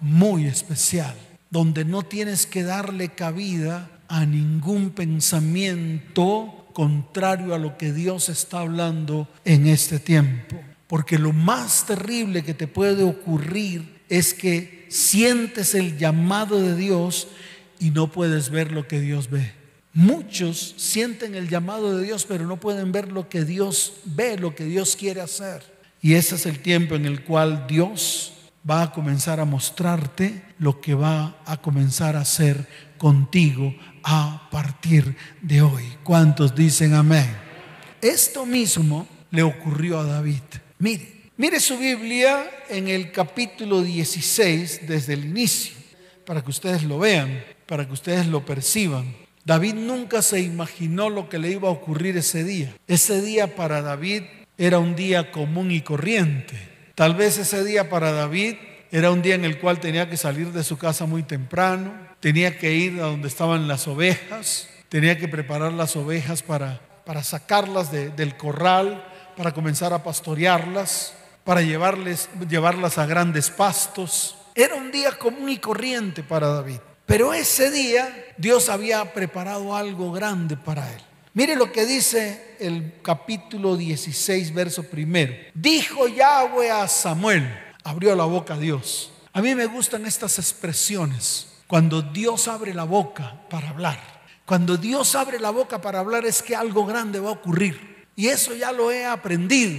muy 0.00 0.46
especial, 0.46 1.16
donde 1.50 1.84
no 1.84 2.02
tienes 2.02 2.46
que 2.46 2.62
darle 2.62 3.10
cabida 3.10 3.88
a 4.08 4.26
ningún 4.26 4.90
pensamiento 4.90 6.66
contrario 6.72 7.54
a 7.54 7.58
lo 7.58 7.78
que 7.78 7.92
Dios 7.92 8.28
está 8.28 8.60
hablando 8.60 9.28
en 9.44 9.66
este 9.66 9.98
tiempo. 9.98 10.56
Porque 10.92 11.18
lo 11.18 11.32
más 11.32 11.86
terrible 11.86 12.44
que 12.44 12.52
te 12.52 12.66
puede 12.66 13.02
ocurrir 13.02 14.02
es 14.10 14.34
que 14.34 14.84
sientes 14.90 15.74
el 15.74 15.96
llamado 15.96 16.60
de 16.60 16.76
Dios 16.76 17.28
y 17.78 17.88
no 17.92 18.12
puedes 18.12 18.50
ver 18.50 18.72
lo 18.72 18.86
que 18.86 19.00
Dios 19.00 19.30
ve. 19.30 19.54
Muchos 19.94 20.74
sienten 20.76 21.34
el 21.34 21.48
llamado 21.48 21.96
de 21.96 22.04
Dios, 22.04 22.26
pero 22.28 22.46
no 22.46 22.60
pueden 22.60 22.92
ver 22.92 23.10
lo 23.10 23.30
que 23.30 23.46
Dios 23.46 23.94
ve, 24.04 24.36
lo 24.36 24.54
que 24.54 24.66
Dios 24.66 24.94
quiere 24.94 25.22
hacer. 25.22 25.62
Y 26.02 26.12
ese 26.12 26.34
es 26.34 26.44
el 26.44 26.58
tiempo 26.58 26.94
en 26.94 27.06
el 27.06 27.24
cual 27.24 27.66
Dios 27.66 28.34
va 28.70 28.82
a 28.82 28.92
comenzar 28.92 29.40
a 29.40 29.46
mostrarte 29.46 30.42
lo 30.58 30.82
que 30.82 30.92
va 30.92 31.38
a 31.46 31.56
comenzar 31.56 32.16
a 32.16 32.20
hacer 32.20 32.68
contigo 32.98 33.74
a 34.04 34.46
partir 34.50 35.16
de 35.40 35.62
hoy. 35.62 35.84
¿Cuántos 36.04 36.54
dicen 36.54 36.92
amén? 36.92 37.34
Esto 38.02 38.44
mismo 38.44 39.08
le 39.30 39.42
ocurrió 39.42 39.98
a 39.98 40.04
David. 40.04 40.42
Mire, 40.82 41.30
mire 41.36 41.60
su 41.60 41.78
Biblia 41.78 42.44
en 42.68 42.88
el 42.88 43.12
capítulo 43.12 43.82
16 43.82 44.88
desde 44.88 45.12
el 45.12 45.26
inicio, 45.26 45.76
para 46.26 46.42
que 46.42 46.50
ustedes 46.50 46.82
lo 46.82 46.98
vean, 46.98 47.44
para 47.66 47.86
que 47.86 47.92
ustedes 47.92 48.26
lo 48.26 48.44
perciban. 48.44 49.14
David 49.44 49.74
nunca 49.74 50.22
se 50.22 50.40
imaginó 50.40 51.08
lo 51.08 51.28
que 51.28 51.38
le 51.38 51.52
iba 51.52 51.68
a 51.68 51.70
ocurrir 51.70 52.16
ese 52.16 52.42
día. 52.42 52.74
Ese 52.88 53.22
día 53.22 53.54
para 53.54 53.80
David 53.80 54.24
era 54.58 54.80
un 54.80 54.96
día 54.96 55.30
común 55.30 55.70
y 55.70 55.82
corriente. 55.82 56.56
Tal 56.96 57.14
vez 57.14 57.38
ese 57.38 57.62
día 57.62 57.88
para 57.88 58.10
David 58.10 58.56
era 58.90 59.12
un 59.12 59.22
día 59.22 59.36
en 59.36 59.44
el 59.44 59.60
cual 59.60 59.78
tenía 59.78 60.10
que 60.10 60.16
salir 60.16 60.50
de 60.50 60.64
su 60.64 60.78
casa 60.78 61.06
muy 61.06 61.22
temprano, 61.22 61.94
tenía 62.18 62.58
que 62.58 62.74
ir 62.74 62.94
a 62.94 63.04
donde 63.04 63.28
estaban 63.28 63.68
las 63.68 63.86
ovejas, 63.86 64.68
tenía 64.88 65.16
que 65.16 65.28
preparar 65.28 65.74
las 65.74 65.94
ovejas 65.94 66.42
para, 66.42 66.80
para 67.06 67.22
sacarlas 67.22 67.92
del 67.92 68.36
corral, 68.36 69.11
para 69.36 69.52
comenzar 69.52 69.92
a 69.92 70.02
pastorearlas, 70.02 71.14
para 71.44 71.62
llevarles, 71.62 72.28
llevarlas 72.48 72.98
a 72.98 73.06
grandes 73.06 73.50
pastos. 73.50 74.36
Era 74.54 74.74
un 74.74 74.90
día 74.90 75.12
común 75.18 75.48
y 75.48 75.58
corriente 75.58 76.22
para 76.22 76.48
David. 76.48 76.80
Pero 77.06 77.34
ese 77.34 77.70
día 77.70 78.14
Dios 78.36 78.68
había 78.68 79.12
preparado 79.12 79.74
algo 79.74 80.12
grande 80.12 80.56
para 80.56 80.90
él. 80.92 81.02
Mire 81.34 81.56
lo 81.56 81.72
que 81.72 81.86
dice 81.86 82.56
el 82.60 83.00
capítulo 83.02 83.76
16, 83.76 84.52
verso 84.52 84.84
primero. 84.84 85.34
Dijo 85.54 86.06
Yahweh 86.06 86.70
a 86.70 86.86
Samuel, 86.88 87.50
abrió 87.84 88.14
la 88.14 88.24
boca 88.24 88.56
Dios. 88.56 89.12
A 89.32 89.40
mí 89.40 89.54
me 89.54 89.66
gustan 89.66 90.06
estas 90.06 90.38
expresiones. 90.38 91.48
Cuando 91.66 92.02
Dios 92.02 92.48
abre 92.48 92.74
la 92.74 92.84
boca 92.84 93.40
para 93.48 93.70
hablar. 93.70 93.98
Cuando 94.44 94.76
Dios 94.76 95.14
abre 95.14 95.40
la 95.40 95.48
boca 95.48 95.80
para 95.80 96.00
hablar 96.00 96.26
es 96.26 96.42
que 96.42 96.54
algo 96.54 96.84
grande 96.84 97.18
va 97.18 97.30
a 97.30 97.32
ocurrir. 97.32 97.91
Y 98.16 98.28
eso 98.28 98.54
ya 98.54 98.72
lo 98.72 98.90
he 98.90 99.04
aprendido. 99.04 99.78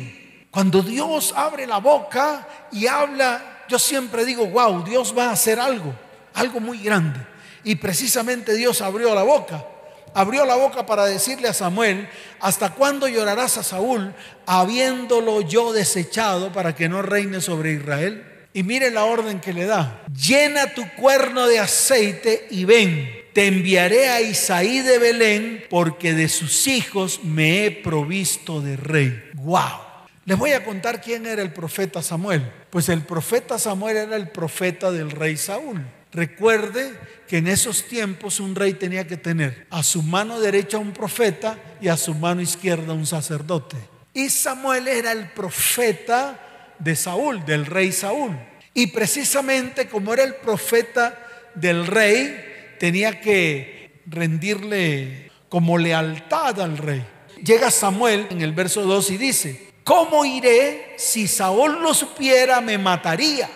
Cuando 0.51 0.81
Dios 0.81 1.33
abre 1.35 1.65
la 1.67 1.77
boca 1.79 2.47
y 2.71 2.87
habla, 2.87 3.63
yo 3.67 3.79
siempre 3.79 4.25
digo, 4.25 4.45
wow, 4.47 4.83
Dios 4.83 5.13
va 5.17 5.29
a 5.29 5.31
hacer 5.31 5.59
algo 5.59 5.93
algo 6.33 6.59
muy 6.59 6.79
grande. 6.79 7.19
Y 7.63 7.75
precisamente 7.75 8.55
Dios 8.55 8.81
abrió 8.81 9.15
la 9.15 9.23
boca. 9.23 9.65
Abrió 10.13 10.45
la 10.45 10.55
boca 10.55 10.85
para 10.85 11.05
decirle 11.05 11.47
a 11.47 11.53
Samuel, 11.53 12.07
¿hasta 12.39 12.73
cuándo 12.73 13.07
llorarás 13.07 13.57
a 13.57 13.63
Saúl 13.63 14.13
habiéndolo 14.45 15.41
yo 15.41 15.73
desechado 15.73 16.51
para 16.51 16.75
que 16.75 16.87
no 16.87 17.01
reine 17.01 17.41
sobre 17.41 17.73
Israel? 17.73 18.23
Y 18.53 18.61
mire 18.61 18.91
la 18.91 19.05
orden 19.05 19.39
que 19.39 19.53
le 19.53 19.65
da. 19.65 20.03
Llena 20.13 20.73
tu 20.75 20.87
cuerno 20.95 21.47
de 21.47 21.59
aceite 21.59 22.47
y 22.51 22.65
ven. 22.65 23.22
Te 23.33 23.47
enviaré 23.47 24.09
a 24.09 24.21
Isaí 24.21 24.81
de 24.81 24.99
Belén 24.99 25.63
porque 25.69 26.13
de 26.13 26.29
sus 26.29 26.67
hijos 26.67 27.21
me 27.23 27.65
he 27.65 27.71
provisto 27.71 28.61
de 28.61 28.77
rey. 28.77 29.31
¡Wow! 29.33 29.81
Les 30.25 30.37
voy 30.37 30.51
a 30.51 30.63
contar 30.63 31.01
quién 31.01 31.25
era 31.25 31.41
el 31.41 31.51
profeta 31.51 32.01
Samuel. 32.01 32.49
Pues 32.69 32.89
el 32.89 33.01
profeta 33.01 33.57
Samuel 33.57 33.97
era 33.97 34.15
el 34.15 34.29
profeta 34.29 34.91
del 34.91 35.11
rey 35.11 35.35
Saúl. 35.35 35.83
Recuerde 36.11 36.93
que 37.27 37.37
en 37.37 37.47
esos 37.47 37.87
tiempos 37.87 38.39
un 38.39 38.53
rey 38.53 38.73
tenía 38.73 39.07
que 39.07 39.17
tener 39.17 39.65
a 39.71 39.81
su 39.81 40.03
mano 40.03 40.39
derecha 40.39 40.77
un 40.77 40.93
profeta 40.93 41.57
y 41.81 41.87
a 41.87 41.97
su 41.97 42.13
mano 42.13 42.41
izquierda 42.41 42.93
un 42.93 43.07
sacerdote. 43.07 43.77
Y 44.13 44.29
Samuel 44.29 44.87
era 44.87 45.11
el 45.11 45.31
profeta 45.31 46.75
de 46.77 46.95
Saúl, 46.95 47.43
del 47.45 47.65
rey 47.65 47.91
Saúl. 47.91 48.37
Y 48.75 48.87
precisamente 48.87 49.87
como 49.87 50.13
era 50.13 50.23
el 50.23 50.35
profeta 50.35 51.19
del 51.55 51.87
rey, 51.87 52.52
tenía 52.79 53.19
que 53.21 54.01
rendirle 54.05 55.31
como 55.49 55.77
lealtad 55.77 56.59
al 56.61 56.77
rey. 56.77 57.05
Llega 57.43 57.71
Samuel 57.71 58.27
en 58.29 58.41
el 58.41 58.53
verso 58.53 58.83
2 58.83 59.11
y 59.11 59.17
dice, 59.17 59.73
¿cómo 59.83 60.25
iré? 60.25 60.93
Si 60.97 61.27
Saúl 61.27 61.81
lo 61.81 61.93
supiera, 61.93 62.61
me 62.61 62.77
mataría. 62.77 63.49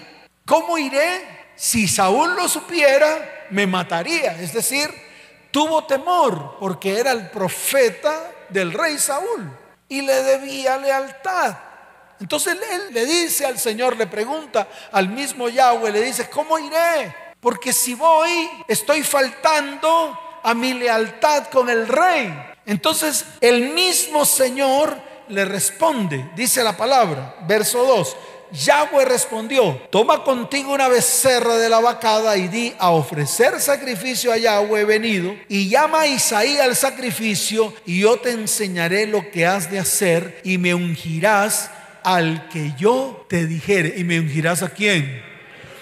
¿Cómo 0.45 0.77
iré? 0.77 1.37
si 1.57 1.87
Saúl 1.87 2.35
lo 2.35 2.47
supiera, 2.47 3.47
me 3.49 3.67
mataría. 3.67 4.39
Es 4.39 4.53
decir, 4.53 4.89
tuvo 5.51 5.85
temor 5.85 6.57
porque 6.59 6.99
era 6.99 7.11
el 7.11 7.29
profeta 7.31 8.31
del 8.49 8.71
rey 8.71 8.97
Saúl 8.99 9.51
y 9.89 10.01
le 10.01 10.23
debía 10.23 10.77
lealtad. 10.77 11.57
Entonces 12.19 12.57
él 12.71 12.93
le 12.93 13.05
dice 13.05 13.45
al 13.45 13.57
Señor, 13.57 13.97
le 13.97 14.05
pregunta 14.05 14.67
al 14.91 15.09
mismo 15.09 15.49
Yahweh, 15.49 15.91
le 15.91 16.01
dice, 16.01 16.29
¿cómo 16.29 16.57
iré? 16.59 17.13
Porque 17.39 17.71
si 17.73 17.93
voy, 17.93 18.49
estoy 18.67 19.03
faltando 19.03 20.17
a 20.43 20.53
mi 20.53 20.73
lealtad 20.73 21.47
con 21.47 21.69
el 21.69 21.87
rey. 21.87 22.33
Entonces 22.65 23.25
el 23.41 23.73
mismo 23.73 24.25
Señor 24.25 24.97
le 25.29 25.45
responde, 25.45 26.29
dice 26.35 26.63
la 26.63 26.75
palabra, 26.75 27.35
verso 27.47 27.83
2, 27.85 28.17
Yahweh 28.51 29.05
respondió, 29.05 29.81
toma 29.89 30.23
contigo 30.23 30.73
una 30.73 30.87
becerra 30.87 31.57
de 31.57 31.67
la 31.69 31.79
vacada 31.79 32.37
y 32.37 32.47
di 32.47 32.73
a 32.79 32.91
ofrecer 32.91 33.59
sacrificio 33.59 34.31
a 34.31 34.37
Yahweh 34.37 34.85
venido 34.85 35.35
y 35.49 35.67
llama 35.67 36.01
a 36.01 36.07
Isaí 36.07 36.57
al 36.57 36.75
sacrificio 36.75 37.73
y 37.85 37.99
yo 37.99 38.17
te 38.19 38.31
enseñaré 38.31 39.05
lo 39.05 39.29
que 39.31 39.45
has 39.45 39.69
de 39.69 39.79
hacer 39.79 40.39
y 40.45 40.57
me 40.57 40.73
ungirás 40.73 41.71
al 42.03 42.47
que 42.47 42.73
yo 42.79 43.25
te 43.27 43.45
dijere. 43.45 43.95
¿Y 43.97 44.05
me 44.05 44.17
ungirás 44.17 44.63
a 44.63 44.69
quién? 44.69 45.21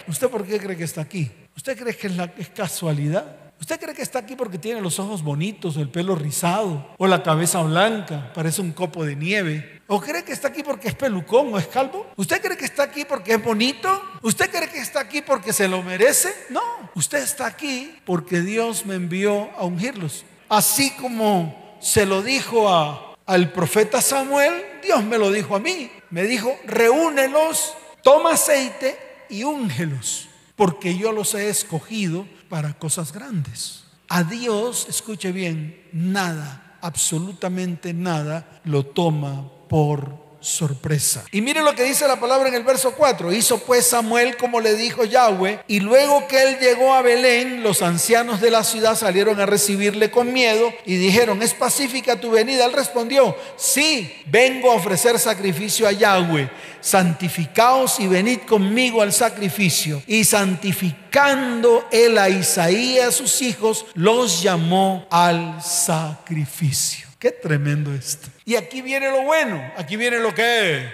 ¿Usted 0.08 0.28
por 0.28 0.46
qué 0.46 0.60
cree 0.60 0.76
que 0.76 0.84
está 0.84 1.02
aquí? 1.02 1.32
¿Usted 1.66 1.82
cree 1.82 1.98
que 1.98 2.42
es, 2.42 2.50
casualidad? 2.50 3.26
¿Usted 3.60 3.80
cree 3.80 3.96
que 3.96 4.04
está 4.04 4.20
aquí 4.20 4.36
porque 4.36 4.60
tiene 4.60 4.82
los 4.82 5.00
ojos 5.00 5.24
bonitos, 5.24 5.78
el 5.78 5.90
pelo 5.90 6.14
rizado 6.14 6.94
o 7.00 7.08
la 7.08 7.24
cabeza 7.24 7.64
blanca, 7.64 8.32
parece 8.36 8.62
un 8.62 8.72
copo 8.72 9.04
de 9.04 9.16
nieve? 9.16 9.82
¿O 9.88 10.00
cree 10.00 10.24
que 10.24 10.32
está 10.32 10.50
aquí 10.50 10.62
porque 10.62 10.90
es 10.90 10.94
pelucón 10.94 11.52
o 11.52 11.58
es 11.58 11.66
calvo? 11.66 12.06
¿Usted 12.18 12.40
cree 12.40 12.56
que 12.56 12.66
está 12.66 12.84
aquí 12.84 13.04
porque 13.04 13.34
es 13.34 13.44
bonito? 13.44 14.00
¿Usted 14.22 14.52
cree 14.52 14.70
que 14.70 14.78
está 14.78 15.00
aquí 15.00 15.24
porque 15.24 15.54
se 15.54 15.68
lo 15.68 15.82
merece? 15.82 16.32
No, 16.52 16.62
usted 16.94 17.24
está 17.24 17.48
aquí 17.48 17.98
porque 18.06 18.42
Dios 18.42 18.86
me 18.86 18.94
envió 18.94 19.50
a 19.58 19.66
ungirlos. 19.66 20.24
Así 20.48 20.92
como 20.92 21.80
se 21.82 22.06
lo 22.06 22.22
dijo 22.22 22.70
a, 22.70 23.16
al 23.26 23.52
profeta 23.52 24.04
Samuel, 24.04 24.54
Dios 24.84 25.04
me 25.04 25.18
lo 25.18 25.32
dijo 25.32 25.56
a 25.56 25.60
mí. 25.60 25.90
Me 26.12 26.26
dijo, 26.26 26.56
reúnelos, 26.66 27.74
toma 28.04 28.34
aceite 28.34 29.00
y 29.30 29.44
úngelos, 29.44 30.30
porque 30.56 30.98
yo 30.98 31.12
los 31.12 31.34
he 31.34 31.50
escogido 31.50 32.28
para 32.50 32.74
cosas 32.78 33.12
grandes. 33.12 33.86
A 34.08 34.24
Dios, 34.24 34.88
escuche 34.90 35.32
bien, 35.32 35.84
nada, 35.92 36.78
absolutamente 36.82 37.94
nada, 37.94 38.62
lo 38.64 38.86
toma 38.86 39.50
por 39.68 40.25
sorpresa. 40.46 41.26
Y 41.32 41.42
mire 41.42 41.64
lo 41.64 41.74
que 41.74 41.84
dice 41.84 42.08
la 42.08 42.20
palabra 42.20 42.50
en 42.50 42.56
el 42.56 42.64
verso 42.64 42.94
4. 42.94 43.34
Hizo 43.34 43.58
pues 43.60 43.88
Samuel 43.88 44.38
como 44.38 44.62
le 44.62 44.76
dijo 44.76 45.04
Yahweh, 45.04 45.62
y 45.68 45.80
luego 45.80 46.28
que 46.28 46.42
él 46.42 46.60
llegó 46.60 46.94
a 46.94 47.02
Belén, 47.02 47.64
los 47.64 47.82
ancianos 47.82 48.42
de 48.42 48.52
la 48.52 48.64
ciudad 48.64 48.96
salieron 48.96 49.40
a 49.40 49.46
recibirle 49.46 50.12
con 50.12 50.32
miedo 50.32 50.72
y 50.86 50.98
dijeron, 50.98 51.42
¿es 51.42 51.54
pacífica 51.54 52.20
tu 52.20 52.32
venida? 52.32 52.66
Él 52.66 52.74
respondió, 52.74 53.36
sí, 53.58 54.14
vengo 54.28 54.72
a 54.72 54.76
ofrecer 54.76 55.18
sacrificio 55.18 55.88
a 55.88 55.92
Yahweh. 55.92 56.50
Santificaos 56.80 58.00
y 58.00 58.08
venid 58.08 58.42
conmigo 58.42 59.02
al 59.02 59.12
sacrificio. 59.12 60.04
Y 60.06 60.24
santificando 60.24 61.88
él 61.92 62.20
a 62.20 62.30
Isaías, 62.30 63.16
sus 63.16 63.42
hijos, 63.42 63.88
los 63.96 64.44
llamó 64.44 65.08
al 65.10 65.60
sacrificio. 65.64 67.05
Qué 67.26 67.32
tremendo 67.32 67.92
esto. 67.92 68.28
Y 68.46 68.56
aquí 68.56 68.84
viene 68.84 69.10
lo 69.10 69.24
bueno, 69.24 69.74
aquí 69.78 69.96
viene 69.98 70.20
lo 70.20 70.32
que 70.36 70.88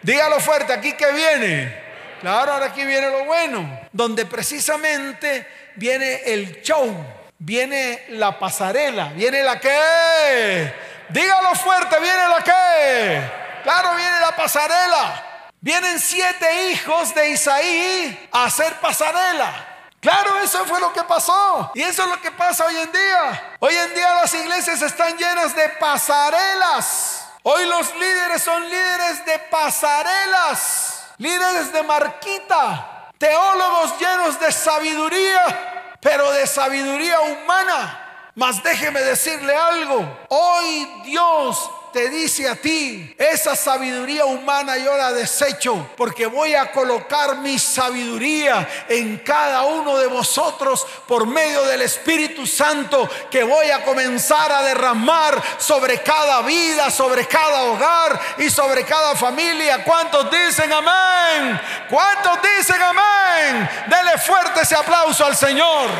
Dígalo 0.00 0.38
fuerte, 0.38 0.72
aquí 0.72 0.92
que 0.92 1.10
viene. 1.10 1.76
Claro, 2.20 2.52
ahora 2.52 2.66
aquí 2.66 2.84
viene 2.84 3.10
lo 3.10 3.24
bueno, 3.24 3.80
donde 3.90 4.24
precisamente 4.24 5.44
viene 5.74 6.20
el 6.26 6.62
show, 6.62 6.94
viene 7.36 8.04
la 8.10 8.38
pasarela, 8.38 9.08
viene 9.16 9.42
la 9.42 9.58
que. 9.58 10.72
Dígalo 11.08 11.52
fuerte, 11.56 11.96
viene 11.98 12.28
la 12.28 12.44
que. 12.44 13.20
Claro, 13.64 13.96
viene 13.96 14.20
la 14.20 14.36
pasarela. 14.36 15.48
Vienen 15.60 15.98
siete 15.98 16.70
hijos 16.70 17.12
de 17.12 17.30
Isaí 17.30 18.28
a 18.30 18.44
hacer 18.44 18.74
pasarela. 18.74 19.71
Claro, 20.02 20.40
eso 20.40 20.64
fue 20.64 20.80
lo 20.80 20.92
que 20.92 21.04
pasó. 21.04 21.70
Y 21.76 21.82
eso 21.82 22.02
es 22.02 22.08
lo 22.08 22.20
que 22.20 22.32
pasa 22.32 22.66
hoy 22.66 22.76
en 22.76 22.90
día. 22.90 23.56
Hoy 23.60 23.72
en 23.72 23.94
día 23.94 24.14
las 24.14 24.34
iglesias 24.34 24.82
están 24.82 25.16
llenas 25.16 25.54
de 25.54 25.68
pasarelas. 25.78 27.28
Hoy 27.44 27.66
los 27.66 27.94
líderes 27.94 28.42
son 28.42 28.68
líderes 28.68 29.24
de 29.24 29.38
pasarelas, 29.38 31.04
líderes 31.18 31.72
de 31.72 31.84
marquita, 31.84 33.10
teólogos 33.16 33.96
llenos 34.00 34.40
de 34.40 34.50
sabiduría, 34.50 35.96
pero 36.00 36.32
de 36.32 36.48
sabiduría 36.48 37.20
humana. 37.20 38.30
Mas 38.34 38.60
déjeme 38.60 39.00
decirle 39.02 39.54
algo, 39.54 40.18
hoy 40.30 41.02
Dios 41.04 41.70
te 41.92 42.08
dice 42.08 42.48
a 42.48 42.56
ti, 42.56 43.14
esa 43.18 43.54
sabiduría 43.54 44.24
humana 44.24 44.78
yo 44.78 44.96
la 44.96 45.12
desecho 45.12 45.90
porque 45.96 46.26
voy 46.26 46.54
a 46.54 46.72
colocar 46.72 47.36
mi 47.36 47.58
sabiduría 47.58 48.68
en 48.88 49.18
cada 49.18 49.64
uno 49.64 49.98
de 49.98 50.06
vosotros 50.06 50.86
por 51.06 51.26
medio 51.26 51.62
del 51.64 51.82
Espíritu 51.82 52.46
Santo 52.46 53.08
que 53.30 53.42
voy 53.42 53.70
a 53.70 53.84
comenzar 53.84 54.50
a 54.50 54.62
derramar 54.62 55.42
sobre 55.58 56.02
cada 56.02 56.40
vida, 56.42 56.90
sobre 56.90 57.26
cada 57.26 57.64
hogar 57.64 58.18
y 58.38 58.48
sobre 58.48 58.84
cada 58.84 59.14
familia. 59.14 59.84
¿Cuántos 59.84 60.30
dicen 60.30 60.72
amén? 60.72 61.60
¿Cuántos 61.90 62.38
dicen 62.56 62.80
amén? 62.80 63.68
Dele 63.88 64.18
fuerte 64.18 64.62
ese 64.62 64.74
aplauso 64.74 65.24
al 65.24 65.36
Señor. 65.36 65.90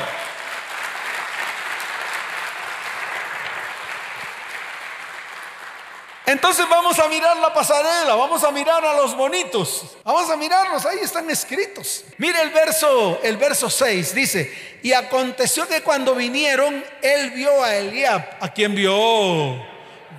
Entonces 6.24 6.66
vamos 6.68 6.98
a 7.00 7.08
mirar 7.08 7.36
la 7.38 7.52
pasarela, 7.52 8.14
vamos 8.14 8.44
a 8.44 8.52
mirar 8.52 8.84
a 8.84 8.96
los 8.96 9.16
bonitos, 9.16 9.96
vamos 10.04 10.30
a 10.30 10.36
mirarlos, 10.36 10.86
ahí 10.86 10.98
están 11.02 11.28
escritos. 11.30 12.04
Mire 12.18 12.40
el 12.42 12.50
verso, 12.50 13.18
el 13.22 13.36
verso 13.36 13.68
6 13.68 14.14
dice, 14.14 14.78
y 14.84 14.92
aconteció 14.92 15.66
que 15.66 15.82
cuando 15.82 16.14
vinieron, 16.14 16.84
él 17.02 17.32
vio 17.32 17.62
a 17.64 17.74
Eliab, 17.74 18.36
¿a 18.40 18.48
quien 18.50 18.72
vio? 18.74 18.92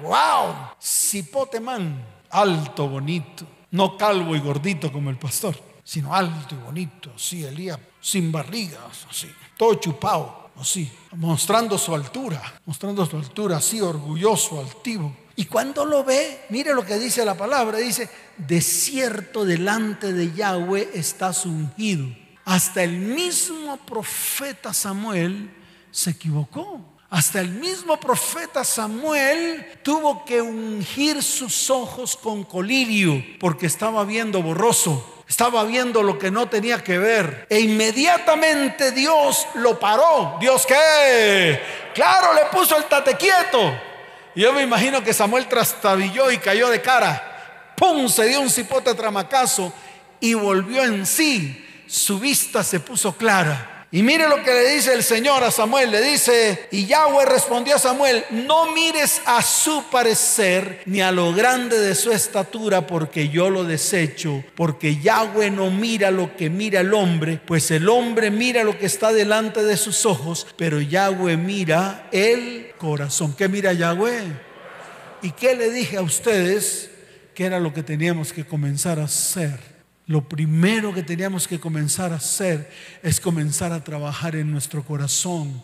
Wow, 0.01 0.71
cipote 0.81 1.61
man, 1.61 2.05
alto, 2.29 2.89
bonito, 2.89 3.45
no 3.71 3.95
calvo 3.95 4.35
y 4.35 4.39
gordito 4.39 4.91
como 4.91 5.09
el 5.09 5.17
pastor, 5.17 5.55
sino 5.85 6.13
alto 6.13 6.53
y 6.55 6.57
bonito, 6.57 7.13
así 7.15 7.45
Eliab, 7.45 7.79
sin 8.01 8.29
barrigas, 8.29 9.07
así, 9.09 9.33
todo 9.55 9.75
chupado, 9.75 10.49
así, 10.59 10.91
mostrando 11.13 11.77
su 11.77 11.95
altura, 11.95 12.41
mostrando 12.65 13.05
su 13.05 13.15
altura, 13.15 13.57
así 13.57 13.79
orgulloso, 13.79 14.59
altivo. 14.59 15.22
Y 15.35 15.45
cuando 15.45 15.83
lo 15.85 16.03
ve, 16.03 16.45
mire 16.49 16.73
lo 16.73 16.85
que 16.85 16.99
dice 16.99 17.25
la 17.25 17.35
palabra, 17.35 17.79
dice, 17.79 18.09
desierto 18.37 19.45
delante 19.45 20.13
de 20.13 20.31
Yahweh 20.31 20.91
está 20.93 21.31
ungido. 21.45 22.07
Hasta 22.45 22.83
el 22.83 22.91
mismo 22.91 23.77
profeta 23.77 24.73
Samuel 24.73 25.49
se 25.91 26.11
equivocó. 26.11 26.81
Hasta 27.09 27.39
el 27.39 27.49
mismo 27.49 27.99
profeta 27.99 28.63
Samuel 28.63 29.79
tuvo 29.83 30.25
que 30.25 30.41
ungir 30.41 31.21
sus 31.21 31.69
ojos 31.69 32.15
con 32.15 32.43
colirio 32.43 33.23
porque 33.39 33.67
estaba 33.67 34.03
viendo 34.03 34.41
borroso, 34.41 35.23
estaba 35.27 35.63
viendo 35.63 36.01
lo 36.01 36.17
que 36.17 36.31
no 36.31 36.49
tenía 36.49 36.83
que 36.83 36.97
ver. 36.97 37.45
E 37.51 37.59
inmediatamente 37.59 38.91
Dios 38.91 39.47
lo 39.53 39.79
paró. 39.79 40.37
¿Dios 40.39 40.65
qué? 40.65 41.61
Claro, 41.93 42.33
le 42.33 42.45
puso 42.51 42.77
el 42.77 42.85
tate 42.85 43.15
quieto. 43.15 43.92
Yo 44.35 44.53
me 44.53 44.63
imagino 44.63 45.03
que 45.03 45.13
Samuel 45.13 45.47
trastabilló 45.47 46.31
y 46.31 46.37
cayó 46.37 46.69
de 46.69 46.81
cara. 46.81 47.73
¡Pum! 47.75 48.07
Se 48.07 48.25
dio 48.25 48.41
un 48.41 48.49
cipote 48.49 48.93
tramacazo 48.95 49.73
y 50.19 50.33
volvió 50.33 50.83
en 50.83 51.05
sí. 51.05 51.83
Su 51.87 52.19
vista 52.19 52.63
se 52.63 52.79
puso 52.79 53.15
clara. 53.15 53.72
Y 53.93 54.01
mire 54.01 54.27
lo 54.27 54.41
que 54.43 54.51
le 54.51 54.73
dice 54.73 54.91
el 54.91 55.03
Señor 55.03 55.43
a 55.43 55.51
Samuel. 55.51 55.91
Le 55.91 56.01
dice, 56.01 56.67
y 56.71 56.87
Yahweh 56.87 57.25
respondió 57.25 57.75
a 57.75 57.79
Samuel, 57.79 58.25
no 58.31 58.73
mires 58.73 59.21
a 59.23 59.43
su 59.43 59.83
parecer 59.91 60.81
ni 60.87 60.99
a 60.99 61.11
lo 61.11 61.31
grande 61.31 61.79
de 61.79 61.93
su 61.93 62.11
estatura, 62.11 62.87
porque 62.87 63.29
yo 63.29 63.51
lo 63.51 63.63
desecho. 63.63 64.43
Porque 64.55 64.99
Yahweh 64.99 65.51
no 65.51 65.69
mira 65.69 66.09
lo 66.09 66.35
que 66.35 66.49
mira 66.49 66.79
el 66.79 66.91
hombre, 66.91 67.39
pues 67.45 67.69
el 67.69 67.87
hombre 67.87 68.31
mira 68.31 68.63
lo 68.63 68.79
que 68.79 68.87
está 68.87 69.13
delante 69.13 69.61
de 69.61 69.77
sus 69.77 70.07
ojos, 70.07 70.47
pero 70.57 70.81
Yahweh 70.81 71.37
mira 71.37 72.09
el 72.11 72.71
corazón. 72.79 73.35
¿Qué 73.37 73.47
mira 73.47 73.73
Yahweh? 73.73 74.23
¿Y 75.21 75.29
qué 75.33 75.53
le 75.53 75.69
dije 75.69 75.97
a 75.97 76.01
ustedes? 76.01 76.89
Que 77.35 77.45
era 77.45 77.59
lo 77.59 77.71
que 77.71 77.83
teníamos 77.83 78.33
que 78.33 78.43
comenzar 78.43 78.99
a 78.99 79.03
hacer 79.03 79.72
lo 80.05 80.27
primero 80.27 80.93
que 80.93 81.03
teníamos 81.03 81.47
que 81.47 81.59
comenzar 81.59 82.11
a 82.11 82.17
hacer 82.17 82.69
es 83.01 83.21
comenzar 83.21 83.71
a 83.71 83.83
trabajar 83.83 84.35
en 84.35 84.51
nuestro 84.51 84.83
corazón. 84.83 85.63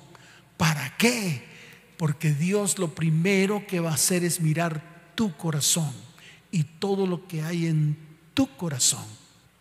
¿Para 0.55 0.95
qué? 0.97 1.43
Porque 1.97 2.31
Dios 2.31 2.79
lo 2.79 2.95
primero 2.95 3.67
que 3.67 3.81
va 3.81 3.91
a 3.91 3.95
hacer 3.95 4.23
es 4.23 4.39
mirar 4.39 4.81
tu 5.15 5.35
corazón 5.35 5.91
y 6.51 6.63
todo 6.63 7.05
lo 7.05 7.27
que 7.27 7.41
hay 7.41 7.67
en 7.67 7.97
tu 8.33 8.55
corazón. 8.55 9.03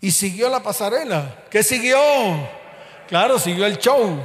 Y 0.00 0.12
siguió 0.12 0.48
la 0.48 0.62
pasarela. 0.62 1.44
¿Qué 1.50 1.64
siguió? 1.64 1.98
Claro, 3.08 3.40
siguió 3.40 3.66
el 3.66 3.78
show. 3.78 4.24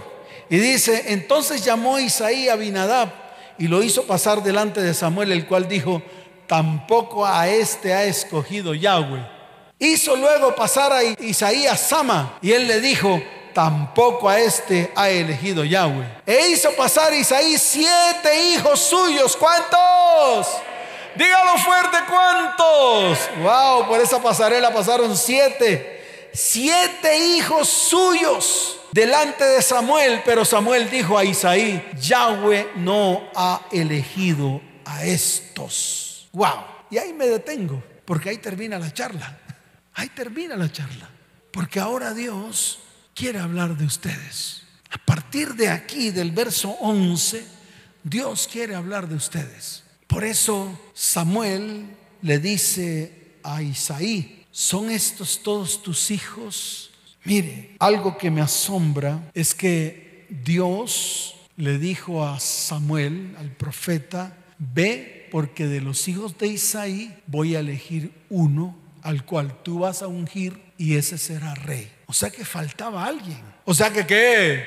Y 0.51 0.57
dice, 0.57 1.05
entonces 1.13 1.65
llamó 1.65 1.99
Isaí 1.99 2.47
a 2.47 2.55
Binadab 2.55 3.11
y 3.57 3.67
lo 3.67 3.81
hizo 3.81 4.05
pasar 4.05 4.43
delante 4.43 4.83
de 4.83 4.93
Samuel, 4.93 5.31
el 5.31 5.47
cual 5.47 5.67
dijo, 5.67 6.03
tampoco 6.45 7.25
a 7.25 7.47
este 7.47 7.93
ha 7.93 8.03
escogido 8.03 8.75
Yahweh 8.75 9.32
Hizo 9.83 10.15
luego 10.15 10.55
pasar 10.55 10.93
a 10.93 11.03
Isaías 11.03 11.77
Sama 11.77 12.37
y 12.41 12.53
él 12.53 12.69
le 12.69 12.79
dijo, 12.79 13.21
tampoco 13.53 14.29
a 14.29 14.39
este 14.39 14.89
ha 14.95 15.09
elegido 15.09 15.65
Yahweh. 15.65 16.21
E 16.25 16.47
hizo 16.51 16.71
pasar 16.71 17.11
a 17.11 17.15
Isaías 17.17 17.61
siete 17.61 18.53
hijos 18.53 18.79
suyos. 18.79 19.35
¿Cuántos? 19.35 20.47
Dígalo 21.17 21.57
fuerte, 21.57 21.97
¿cuántos? 22.09 23.19
Wow, 23.41 23.85
por 23.89 23.99
esa 23.99 24.21
pasarela 24.21 24.73
pasaron 24.73 25.17
siete. 25.17 26.29
Siete 26.33 27.17
hijos 27.17 27.67
suyos 27.67 28.77
delante 28.93 29.43
de 29.43 29.61
Samuel, 29.61 30.21
pero 30.23 30.45
Samuel 30.45 30.89
dijo 30.89 31.17
a 31.17 31.25
Isaí, 31.25 31.91
Yahweh 31.99 32.69
no 32.75 33.29
ha 33.35 33.59
elegido 33.69 34.61
a 34.85 35.03
estos. 35.03 36.29
Wow, 36.31 36.63
y 36.89 36.99
ahí 36.99 37.11
me 37.11 37.27
detengo, 37.27 37.83
porque 38.05 38.29
ahí 38.29 38.37
termina 38.37 38.79
la 38.79 38.93
charla. 38.93 39.39
Ahí 39.93 40.09
termina 40.09 40.55
la 40.55 40.71
charla. 40.71 41.09
Porque 41.51 41.79
ahora 41.79 42.13
Dios 42.13 42.79
quiere 43.13 43.39
hablar 43.39 43.77
de 43.77 43.85
ustedes. 43.85 44.63
A 44.89 44.97
partir 44.97 45.53
de 45.55 45.69
aquí, 45.69 46.11
del 46.11 46.31
verso 46.31 46.69
11, 46.81 47.45
Dios 48.03 48.49
quiere 48.51 48.75
hablar 48.75 49.07
de 49.07 49.15
ustedes. 49.15 49.83
Por 50.07 50.23
eso 50.23 50.79
Samuel 50.93 51.85
le 52.21 52.39
dice 52.39 53.37
a 53.43 53.61
Isaí, 53.61 54.45
¿son 54.51 54.89
estos 54.89 55.41
todos 55.41 55.81
tus 55.81 56.11
hijos? 56.11 56.91
Mire, 57.23 57.75
algo 57.79 58.17
que 58.17 58.29
me 58.29 58.41
asombra 58.41 59.31
es 59.33 59.55
que 59.55 60.27
Dios 60.29 61.35
le 61.55 61.77
dijo 61.77 62.25
a 62.25 62.39
Samuel, 62.39 63.35
al 63.39 63.51
profeta, 63.51 64.37
ve 64.57 65.27
porque 65.31 65.67
de 65.67 65.81
los 65.81 66.07
hijos 66.07 66.37
de 66.37 66.47
Isaí 66.47 67.15
voy 67.27 67.55
a 67.55 67.59
elegir 67.59 68.11
uno 68.29 68.82
al 69.03 69.25
cual 69.25 69.53
tú 69.63 69.79
vas 69.79 70.01
a 70.01 70.07
ungir 70.07 70.73
y 70.77 70.95
ese 70.95 71.17
será 71.17 71.53
rey. 71.53 71.91
O 72.07 72.13
sea 72.13 72.29
que 72.29 72.45
faltaba 72.45 73.05
alguien. 73.05 73.41
O 73.65 73.73
sea 73.73 73.91
que 73.91 74.07
qué? 74.07 74.65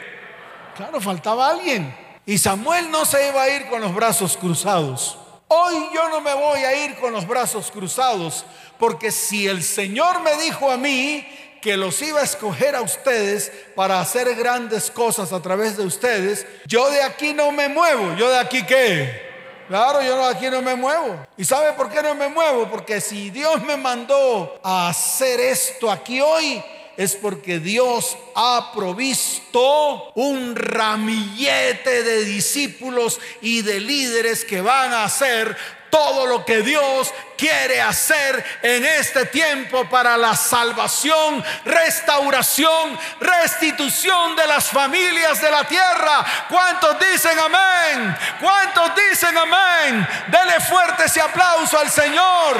Claro, 0.77 1.01
faltaba 1.01 1.51
alguien. 1.51 1.95
Y 2.27 2.39
Samuel 2.39 2.91
no 2.91 3.05
se 3.05 3.29
iba 3.29 3.43
a 3.43 3.49
ir 3.49 3.67
con 3.69 3.81
los 3.81 3.95
brazos 3.95 4.37
cruzados. 4.37 5.19
Hoy 5.49 5.75
yo 5.95 6.09
no 6.09 6.21
me 6.21 6.35
voy 6.35 6.61
a 6.61 6.87
ir 6.87 6.97
con 6.97 7.13
los 7.13 7.27
brazos 7.27 7.71
cruzados, 7.71 8.45
porque 8.79 9.13
si 9.13 9.47
el 9.47 9.63
Señor 9.63 10.21
me 10.21 10.37
dijo 10.43 10.71
a 10.71 10.77
mí 10.77 11.27
que 11.63 11.77
los 11.77 12.03
iba 12.03 12.21
a 12.21 12.25
escoger 12.25 12.75
a 12.75 12.83
ustedes 12.83 13.51
para 13.75 14.01
hacer 14.01 14.35
grandes 14.35 14.91
cosas 14.91 15.33
a 15.33 15.41
través 15.41 15.77
de 15.77 15.85
ustedes, 15.85 16.47
yo 16.67 16.91
de 16.91 17.03
aquí 17.03 17.33
no 17.33 17.53
me 17.53 17.69
muevo. 17.69 18.15
¿Yo 18.17 18.29
de 18.29 18.39
aquí 18.39 18.65
qué? 18.65 19.26
Claro, 19.69 20.01
yo 20.01 20.25
aquí 20.25 20.49
no 20.49 20.63
me 20.63 20.75
muevo. 20.77 21.17
¿Y 21.37 21.45
sabe 21.45 21.73
por 21.73 21.91
qué 21.91 22.01
no 22.03 22.15
me 22.15 22.29
muevo? 22.29 22.69
Porque 22.69 23.01
si 23.01 23.31
Dios 23.31 23.63
me 23.63 23.77
mandó 23.77 24.61
a 24.63 24.89
hacer 24.89 25.41
esto 25.41 25.91
aquí 25.91 26.21
hoy, 26.21 26.63
es 26.97 27.15
porque 27.15 27.59
Dios 27.59 28.17
ha 28.35 28.73
provisto 28.75 30.13
un 30.15 30.57
ramillete 30.57 32.03
de 32.03 32.25
discípulos 32.25 33.21
y 33.41 33.63
de 33.63 33.81
líderes 33.81 34.45
que 34.45 34.61
van 34.61 34.93
a 34.93 35.05
hacer 35.05 35.57
todo 35.91 36.27
lo 36.27 36.45
que 36.45 36.63
Dios 36.63 37.13
quiere 37.39 37.81
hacer 37.81 38.45
en 38.63 38.85
este 38.85 39.27
tiempo 39.27 39.89
para 39.89 40.17
la 40.17 40.35
salvación, 40.35 41.45
restauración, 41.65 42.99
restitución 43.21 44.37
de 44.37 44.47
las 44.47 44.65
familias 44.67 45.41
de 45.41 45.51
la 45.51 45.65
tierra. 45.65 46.27
¿Cuántos 46.49 46.97
dicen 46.99 47.39
amén? 47.39 48.17
¿Cuántos 48.41 48.91
dicen 48.95 49.37
amén? 49.37 50.07
Dele 50.29 50.61
fuerte 50.61 51.05
ese 51.05 51.21
aplauso 51.21 51.79
al 51.79 51.91
Señor. 51.91 52.57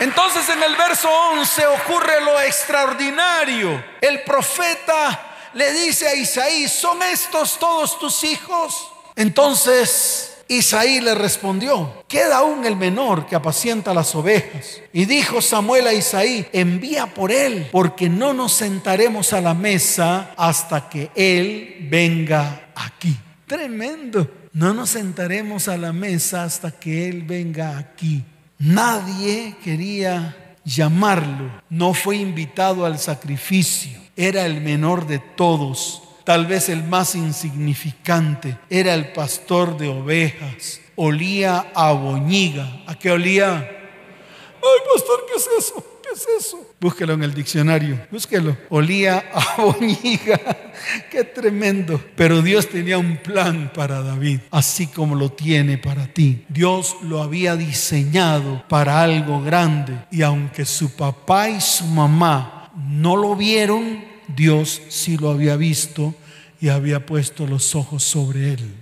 Entonces 0.00 0.48
en 0.48 0.62
el 0.62 0.76
verso 0.76 1.08
11 1.32 1.66
ocurre 1.66 2.20
lo 2.24 2.40
extraordinario. 2.40 3.82
El 4.00 4.22
profeta 4.22 5.50
le 5.54 5.72
dice 5.72 6.06
a 6.08 6.14
Isaí, 6.14 6.68
¿son 6.68 7.02
estos 7.02 7.58
todos 7.58 7.98
tus 7.98 8.22
hijos? 8.24 8.92
Entonces 9.16 10.38
Isaí 10.46 11.00
le 11.00 11.14
respondió, 11.14 12.04
queda 12.08 12.38
aún 12.38 12.64
el 12.64 12.76
menor 12.76 13.26
que 13.26 13.36
apacienta 13.36 13.92
las 13.92 14.14
ovejas. 14.14 14.80
Y 14.92 15.04
dijo 15.04 15.42
Samuel 15.42 15.86
a 15.88 15.92
Isaí, 15.92 16.46
envía 16.52 17.06
por 17.06 17.30
él, 17.30 17.68
porque 17.70 18.08
no 18.08 18.32
nos 18.32 18.52
sentaremos 18.52 19.32
a 19.32 19.40
la 19.40 19.52
mesa 19.52 20.32
hasta 20.36 20.88
que 20.88 21.10
él 21.14 21.88
venga 21.90 22.70
aquí. 22.74 23.14
Tremendo. 23.46 24.30
No 24.54 24.72
nos 24.72 24.90
sentaremos 24.90 25.68
a 25.68 25.76
la 25.76 25.92
mesa 25.92 26.44
hasta 26.44 26.70
que 26.70 27.08
él 27.08 27.22
venga 27.22 27.76
aquí. 27.76 28.24
Nadie 28.58 29.56
quería 29.62 30.56
llamarlo. 30.64 31.50
No 31.70 31.94
fue 31.94 32.16
invitado 32.16 32.84
al 32.84 32.98
sacrificio. 32.98 33.98
Era 34.16 34.46
el 34.46 34.60
menor 34.60 35.06
de 35.06 35.18
todos 35.18 36.02
tal 36.28 36.44
vez 36.44 36.68
el 36.68 36.84
más 36.84 37.14
insignificante, 37.14 38.58
era 38.68 38.92
el 38.92 39.14
pastor 39.14 39.78
de 39.78 39.88
ovejas. 39.88 40.78
Olía 40.94 41.72
a 41.74 41.92
boñiga. 41.92 42.82
¿A 42.86 42.98
qué 42.98 43.10
olía? 43.10 43.54
Ay, 43.54 44.78
pastor, 44.92 45.24
¿qué 45.26 45.38
es 45.38 45.48
eso? 45.58 45.97
¿Qué 46.08 46.14
es 46.14 46.46
eso? 46.46 46.74
Búsquelo 46.80 47.14
en 47.14 47.22
el 47.22 47.34
diccionario, 47.34 48.00
búsquelo. 48.10 48.56
Olía 48.70 49.30
a 49.32 49.60
boñiga. 49.62 50.72
Qué 51.10 51.24
tremendo. 51.24 52.02
Pero 52.16 52.40
Dios 52.40 52.68
tenía 52.68 52.98
un 52.98 53.18
plan 53.18 53.70
para 53.74 54.00
David, 54.00 54.40
así 54.50 54.86
como 54.86 55.14
lo 55.14 55.32
tiene 55.32 55.76
para 55.76 56.06
ti. 56.06 56.44
Dios 56.48 56.96
lo 57.02 57.22
había 57.22 57.56
diseñado 57.56 58.64
para 58.68 59.02
algo 59.02 59.42
grande. 59.42 59.98
Y 60.10 60.22
aunque 60.22 60.64
su 60.64 60.94
papá 60.96 61.50
y 61.50 61.60
su 61.60 61.84
mamá 61.84 62.72
no 62.74 63.16
lo 63.16 63.36
vieron, 63.36 64.04
Dios 64.34 64.80
sí 64.88 65.16
lo 65.18 65.30
había 65.30 65.56
visto 65.56 66.14
y 66.60 66.68
había 66.68 67.04
puesto 67.04 67.46
los 67.46 67.74
ojos 67.74 68.02
sobre 68.02 68.54
él. 68.54 68.74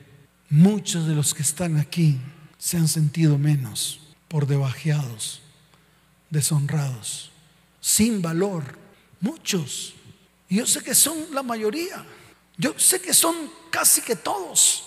Muchos 0.49 1.09
de 1.09 1.15
los 1.15 1.35
que 1.35 1.43
están 1.43 1.77
aquí 1.79 2.21
se 2.57 2.77
han 2.77 2.89
sentido 2.89 3.37
menos, 3.37 4.15
por 4.29 4.47
debajeados, 4.47 5.43
deshonrados, 6.31 7.31
sin 7.81 8.23
valor. 8.23 8.79
Muchos. 9.21 9.95
Y 10.49 10.57
yo 10.57 10.67
sé 10.67 10.83
que 10.83 10.95
son 10.95 11.27
la 11.33 11.43
mayoría. 11.43 12.05
Yo 12.57 12.75
sé 12.79 13.01
que 13.01 13.13
son 13.13 13.35
casi 13.71 14.01
que 14.01 14.17
todos, 14.17 14.85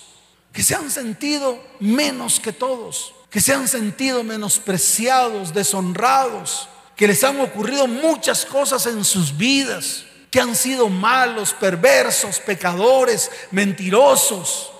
que 0.52 0.64
se 0.64 0.76
han 0.76 0.90
sentido 0.90 1.62
menos 1.80 2.40
que 2.40 2.52
todos, 2.52 3.14
que 3.30 3.42
se 3.42 3.54
han 3.54 3.68
sentido 3.68 4.24
menospreciados, 4.24 5.54
deshonrados, 5.54 6.68
que 6.96 7.08
les 7.08 7.24
han 7.24 7.40
ocurrido 7.40 7.88
muchas 7.88 8.46
cosas 8.46 8.86
en 8.88 9.06
sus 9.06 9.38
vidas 9.38 10.06
que 10.32 10.40
han 10.40 10.56
sido 10.56 10.90
malos, 10.90 11.54
perversos, 11.54 12.40
pecadores, 12.40 13.32
mentirosos, 13.52 14.72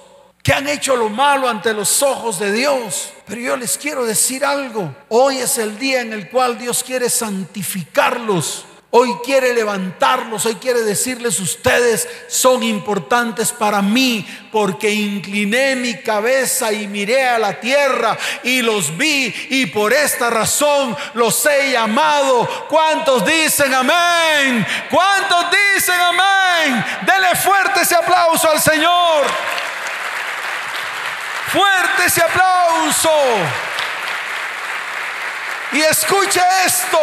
que 0.44 0.54
han 0.54 0.68
hecho 0.68 0.96
lo 0.96 1.10
malo 1.10 1.48
ante 1.50 1.74
los 1.74 2.02
ojos 2.02 2.40
de 2.40 2.52
Dios. 2.52 3.14
Pero 3.26 3.42
yo 3.42 3.58
les 3.58 3.78
quiero 3.78 4.06
decir 4.06 4.44
algo. 4.44 4.94
Hoy 5.10 5.38
es 5.38 5.58
el 5.58 5.78
día 5.78 6.02
en 6.02 6.14
el 6.14 6.30
cual 6.30 6.58
Dios 6.58 6.84
quiere 6.84 7.10
santificarlos 7.10 8.66
Hoy 8.92 9.14
quiere 9.24 9.54
levantarlos, 9.54 10.48
hoy 10.48 10.56
quiere 10.56 10.82
decirles 10.82 11.40
ustedes 11.40 12.10
son 12.28 12.64
importantes 12.64 13.52
para 13.52 13.84
mí 13.84 14.26
porque 14.52 14.90
incliné 14.90 15.76
mi 15.76 16.02
cabeza 16.02 16.74
y 16.74 16.88
miré 16.88 17.28
a 17.28 17.38
la 17.38 17.60
tierra 17.60 18.18
y 18.42 18.64
los 18.64 18.98
vi 18.98 19.32
y 19.52 19.68
por 19.68 19.94
esta 19.94 20.32
razón 20.32 20.98
los 21.14 21.46
he 21.46 21.72
llamado. 21.72 22.50
¿Cuántos 22.68 23.24
dicen 23.24 23.72
amén? 23.76 24.66
¿Cuántos 24.90 25.46
dicen 25.76 26.02
amén? 26.02 26.84
Dele 27.06 27.36
fuerte 27.36 27.82
ese 27.82 27.94
aplauso 27.94 28.50
al 28.50 28.60
Señor. 28.60 29.28
Fuerte 31.52 32.06
ese 32.06 32.22
aplauso. 32.22 33.10
Y 35.72 35.80
escuche 35.80 36.42
esto. 36.66 37.00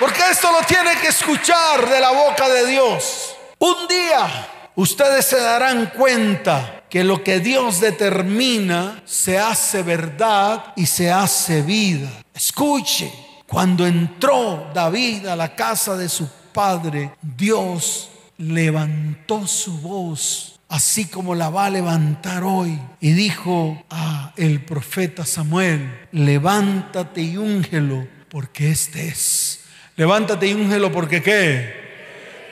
Porque 0.00 0.22
esto 0.30 0.50
lo 0.50 0.66
tiene 0.66 0.98
que 1.00 1.08
escuchar 1.08 1.88
de 1.88 2.00
la 2.00 2.10
boca 2.10 2.48
de 2.48 2.66
Dios. 2.66 3.36
Un 3.58 3.86
día 3.86 4.48
ustedes 4.74 5.26
se 5.26 5.38
darán 5.38 5.92
cuenta 5.96 6.84
que 6.88 7.04
lo 7.04 7.22
que 7.22 7.38
Dios 7.38 7.80
determina 7.80 9.02
se 9.04 9.38
hace 9.38 9.82
verdad 9.82 10.72
y 10.74 10.86
se 10.86 11.12
hace 11.12 11.62
vida. 11.62 12.08
Escuche, 12.34 13.12
cuando 13.46 13.86
entró 13.86 14.70
David 14.74 15.26
a 15.26 15.36
la 15.36 15.54
casa 15.54 15.96
de 15.96 16.08
su 16.08 16.28
padre, 16.52 17.14
Dios 17.20 18.08
levantó 18.38 19.46
su 19.46 19.78
voz 19.80 20.59
así 20.70 21.04
como 21.04 21.34
la 21.34 21.50
va 21.50 21.66
a 21.66 21.70
levantar 21.70 22.42
hoy. 22.42 22.80
Y 23.00 23.12
dijo 23.12 23.84
a 23.90 24.32
el 24.36 24.64
profeta 24.64 25.26
Samuel, 25.26 26.08
levántate 26.12 27.20
y 27.20 27.36
úngelo, 27.36 28.08
porque 28.30 28.70
este 28.70 29.06
es 29.08 29.60
Levántate 30.00 30.46
y 30.46 30.54
úngelo 30.54 30.90
porque 30.90 31.22
qué. 31.22 31.74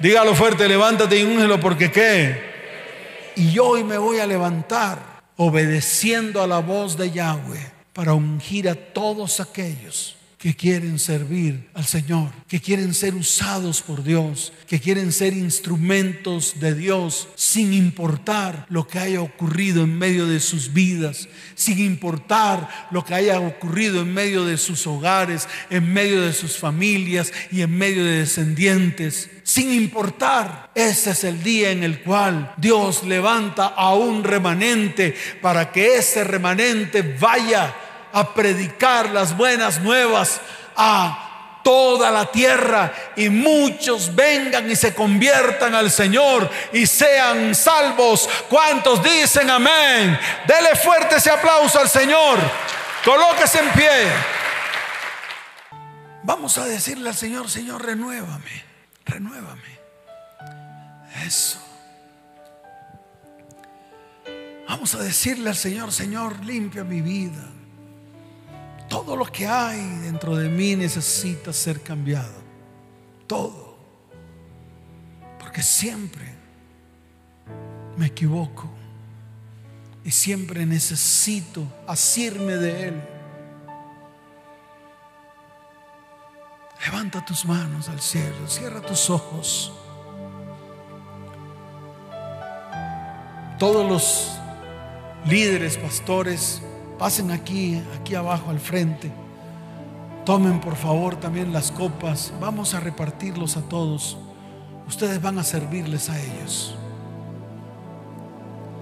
Dígalo 0.00 0.34
fuerte, 0.34 0.68
levántate 0.68 1.18
y 1.18 1.22
úngelo 1.22 1.58
porque 1.58 1.90
qué. 1.90 3.32
Y 3.36 3.52
yo 3.52 3.68
hoy 3.68 3.84
me 3.84 3.96
voy 3.96 4.18
a 4.18 4.26
levantar 4.26 4.98
obedeciendo 5.38 6.42
a 6.42 6.46
la 6.46 6.58
voz 6.58 6.98
de 6.98 7.10
Yahweh 7.10 7.72
para 7.94 8.12
ungir 8.12 8.68
a 8.68 8.74
todos 8.74 9.40
aquellos 9.40 10.17
que 10.38 10.54
quieren 10.54 11.00
servir 11.00 11.68
al 11.74 11.84
Señor, 11.84 12.30
que 12.46 12.60
quieren 12.60 12.94
ser 12.94 13.16
usados 13.16 13.82
por 13.82 14.04
Dios, 14.04 14.52
que 14.68 14.78
quieren 14.78 15.10
ser 15.10 15.32
instrumentos 15.32 16.60
de 16.60 16.76
Dios 16.76 17.26
sin 17.34 17.72
importar 17.72 18.64
lo 18.68 18.86
que 18.86 19.00
haya 19.00 19.20
ocurrido 19.20 19.82
en 19.82 19.98
medio 19.98 20.28
de 20.28 20.38
sus 20.38 20.72
vidas, 20.72 21.28
sin 21.56 21.80
importar 21.80 22.88
lo 22.92 23.04
que 23.04 23.14
haya 23.14 23.40
ocurrido 23.40 24.02
en 24.02 24.14
medio 24.14 24.44
de 24.44 24.58
sus 24.58 24.86
hogares, 24.86 25.48
en 25.70 25.92
medio 25.92 26.22
de 26.22 26.32
sus 26.32 26.56
familias 26.56 27.32
y 27.50 27.62
en 27.62 27.76
medio 27.76 28.04
de 28.04 28.20
descendientes. 28.20 29.28
Sin 29.42 29.72
importar, 29.72 30.70
ese 30.72 31.10
es 31.10 31.24
el 31.24 31.42
día 31.42 31.72
en 31.72 31.82
el 31.82 32.00
cual 32.02 32.54
Dios 32.58 33.02
levanta 33.02 33.66
a 33.66 33.94
un 33.94 34.22
remanente 34.22 35.16
para 35.42 35.72
que 35.72 35.96
ese 35.96 36.22
remanente 36.22 37.16
vaya 37.18 37.74
a 38.12 38.34
predicar 38.34 39.10
las 39.10 39.36
buenas 39.36 39.80
nuevas 39.80 40.40
a 40.76 41.60
toda 41.62 42.10
la 42.10 42.24
tierra 42.26 42.92
y 43.14 43.28
muchos 43.28 44.14
vengan 44.14 44.70
y 44.70 44.74
se 44.74 44.94
conviertan 44.94 45.74
al 45.74 45.90
Señor 45.90 46.48
y 46.72 46.86
sean 46.86 47.54
salvos. 47.54 48.28
¿Cuántos 48.48 49.02
dicen 49.02 49.50
amén? 49.50 50.18
Dele 50.46 50.74
fuerte 50.76 51.16
ese 51.16 51.30
aplauso 51.30 51.78
al 51.78 51.88
Señor. 51.88 52.38
Colóquese 53.04 53.58
en 53.58 53.70
pie. 53.72 54.12
Vamos 56.22 56.56
a 56.58 56.64
decirle 56.64 57.10
al 57.10 57.16
Señor, 57.16 57.50
Señor, 57.50 57.84
renuévame, 57.84 58.64
renuévame. 59.04 59.78
Eso. 61.26 61.58
Vamos 64.68 64.94
a 64.94 64.98
decirle 64.98 65.50
al 65.50 65.56
Señor, 65.56 65.92
Señor, 65.92 66.44
limpia 66.44 66.84
mi 66.84 67.00
vida. 67.00 67.42
Todo 68.88 69.16
lo 69.16 69.26
que 69.26 69.46
hay 69.46 69.80
dentro 69.98 70.36
de 70.36 70.48
mí 70.48 70.74
necesita 70.74 71.52
ser 71.52 71.82
cambiado. 71.82 72.34
Todo. 73.26 73.76
Porque 75.38 75.62
siempre 75.62 76.34
me 77.96 78.06
equivoco. 78.06 78.68
Y 80.04 80.10
siempre 80.10 80.64
necesito 80.64 81.66
asirme 81.86 82.56
de 82.56 82.88
Él. 82.88 83.02
Levanta 86.84 87.22
tus 87.22 87.44
manos 87.44 87.88
al 87.90 88.00
cielo, 88.00 88.48
cierra 88.48 88.80
tus 88.80 89.10
ojos. 89.10 89.72
Todos 93.58 93.86
los 93.86 94.38
líderes, 95.26 95.76
pastores, 95.76 96.62
Pasen 96.98 97.30
aquí, 97.30 97.80
aquí 98.00 98.14
abajo 98.14 98.50
al 98.50 98.58
frente. 98.58 99.10
Tomen 100.24 100.60
por 100.60 100.76
favor 100.76 101.16
también 101.16 101.52
las 101.52 101.70
copas. 101.70 102.32
Vamos 102.40 102.74
a 102.74 102.80
repartirlos 102.80 103.56
a 103.56 103.62
todos. 103.62 104.18
Ustedes 104.86 105.22
van 105.22 105.38
a 105.38 105.44
servirles 105.44 106.10
a 106.10 106.20
ellos. 106.20 106.76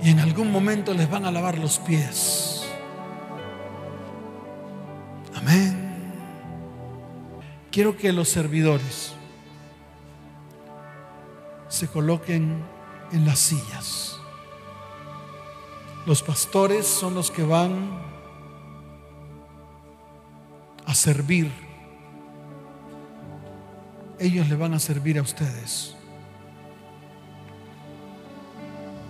Y 0.02 0.10
en 0.10 0.20
algún 0.20 0.50
momento 0.50 0.94
les 0.94 1.10
van 1.10 1.24
a 1.24 1.30
lavar 1.30 1.58
los 1.58 1.78
pies. 1.78 2.66
Amén. 5.34 5.86
Quiero 7.70 7.96
que 7.96 8.12
los 8.12 8.28
servidores 8.28 9.12
se 11.68 11.88
coloquen 11.88 12.64
en 13.12 13.26
las 13.26 13.38
sillas. 13.38 14.15
Los 16.06 16.22
pastores 16.22 16.86
son 16.86 17.14
los 17.14 17.32
que 17.32 17.42
van 17.42 18.00
a 20.86 20.94
servir. 20.94 21.50
Ellos 24.20 24.48
le 24.48 24.54
van 24.54 24.72
a 24.72 24.78
servir 24.78 25.18
a 25.18 25.22
ustedes. 25.22 25.96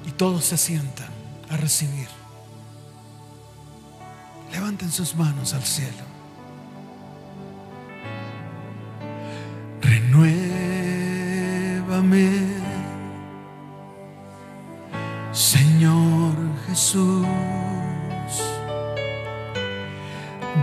Y 0.06 0.10
todos 0.12 0.42
se 0.44 0.56
sientan 0.56 1.10
a 1.50 1.58
recibir. 1.58 2.08
Levanten 4.50 4.90
sus 4.90 5.14
manos 5.14 5.52
al 5.52 5.64
cielo. 5.64 6.15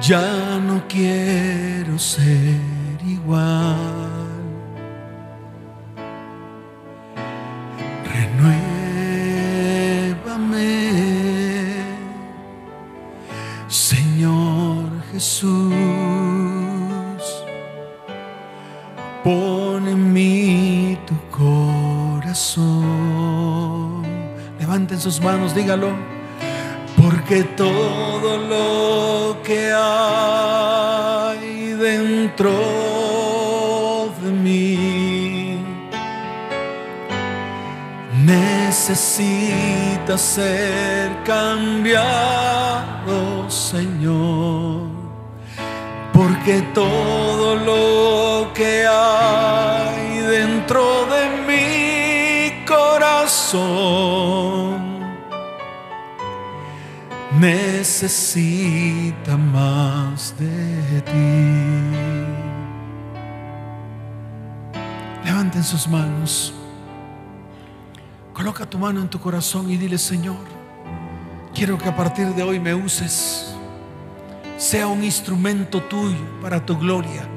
Ya 0.06 0.60
no 0.60 0.84
quiero 0.90 1.98
ser 1.98 2.60
igual. 3.08 3.78
Renuévame, 10.04 10.26
Señor 13.70 14.90
Jesús. 15.14 15.72
Pon 19.24 19.88
en 19.88 20.12
mí 20.12 20.98
tu 21.08 21.16
corazón. 21.32 22.74
Levanten 24.60 25.00
sus 25.00 25.22
manos, 25.22 25.56
dígalo. 25.56 26.23
Porque 27.34 27.50
todo 27.56 28.38
lo 28.38 29.42
que 29.42 29.74
hay 29.76 31.74
dentro 31.74 32.52
de 34.22 34.30
mí 34.30 35.58
necesita 38.24 40.16
ser 40.16 41.24
cambiado, 41.26 42.70
Señor. 43.50 44.90
Porque 46.14 46.62
todo 46.76 47.56
lo 47.56 48.54
que 48.54 48.86
hay 48.86 50.20
dentro 50.20 51.08
de 51.08 51.30
mi 51.48 52.64
corazón 52.68 54.33
necesita 57.44 59.36
más 59.36 60.34
de 60.40 61.02
ti. 61.02 61.12
Levanten 65.26 65.64
sus 65.64 65.88
manos. 65.90 66.54
Coloca 68.34 68.66
tu 68.66 68.80
mano 68.80 69.02
en 69.02 69.10
tu 69.10 69.20
corazón 69.20 69.70
y 69.70 69.76
dile, 69.76 69.98
Señor, 69.98 70.38
quiero 71.54 71.78
que 71.78 71.90
a 71.90 71.96
partir 71.96 72.28
de 72.28 72.44
hoy 72.44 72.62
me 72.62 72.74
uses. 72.74 73.54
Sea 74.58 74.88
un 74.88 75.04
instrumento 75.04 75.84
tuyo 75.84 76.40
para 76.42 76.66
tu 76.66 76.78
gloria. 76.78 77.28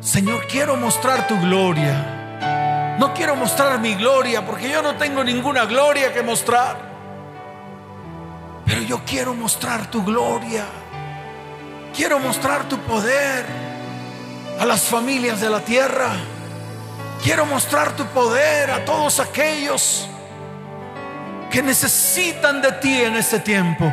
Señor, 0.00 0.48
quiero 0.48 0.76
mostrar 0.76 1.28
tu 1.28 1.38
gloria. 1.40 2.96
No 2.98 3.14
quiero 3.14 3.36
mostrar 3.36 3.78
mi 3.78 3.94
gloria 3.94 4.44
porque 4.44 4.68
yo 4.68 4.82
no 4.82 4.96
tengo 4.96 5.22
ninguna 5.22 5.64
gloria 5.66 6.12
que 6.12 6.24
mostrar. 6.24 6.89
Pero 8.70 8.82
yo 8.82 9.00
quiero 9.04 9.34
mostrar 9.34 9.90
tu 9.90 10.04
gloria. 10.04 10.64
Quiero 11.92 12.20
mostrar 12.20 12.68
tu 12.68 12.78
poder 12.78 13.44
a 14.60 14.64
las 14.64 14.82
familias 14.82 15.40
de 15.40 15.50
la 15.50 15.58
tierra. 15.58 16.12
Quiero 17.20 17.44
mostrar 17.46 17.96
tu 17.96 18.06
poder 18.06 18.70
a 18.70 18.84
todos 18.84 19.18
aquellos 19.18 20.06
que 21.50 21.60
necesitan 21.62 22.62
de 22.62 22.70
ti 22.70 23.02
en 23.02 23.16
este 23.16 23.40
tiempo. 23.40 23.92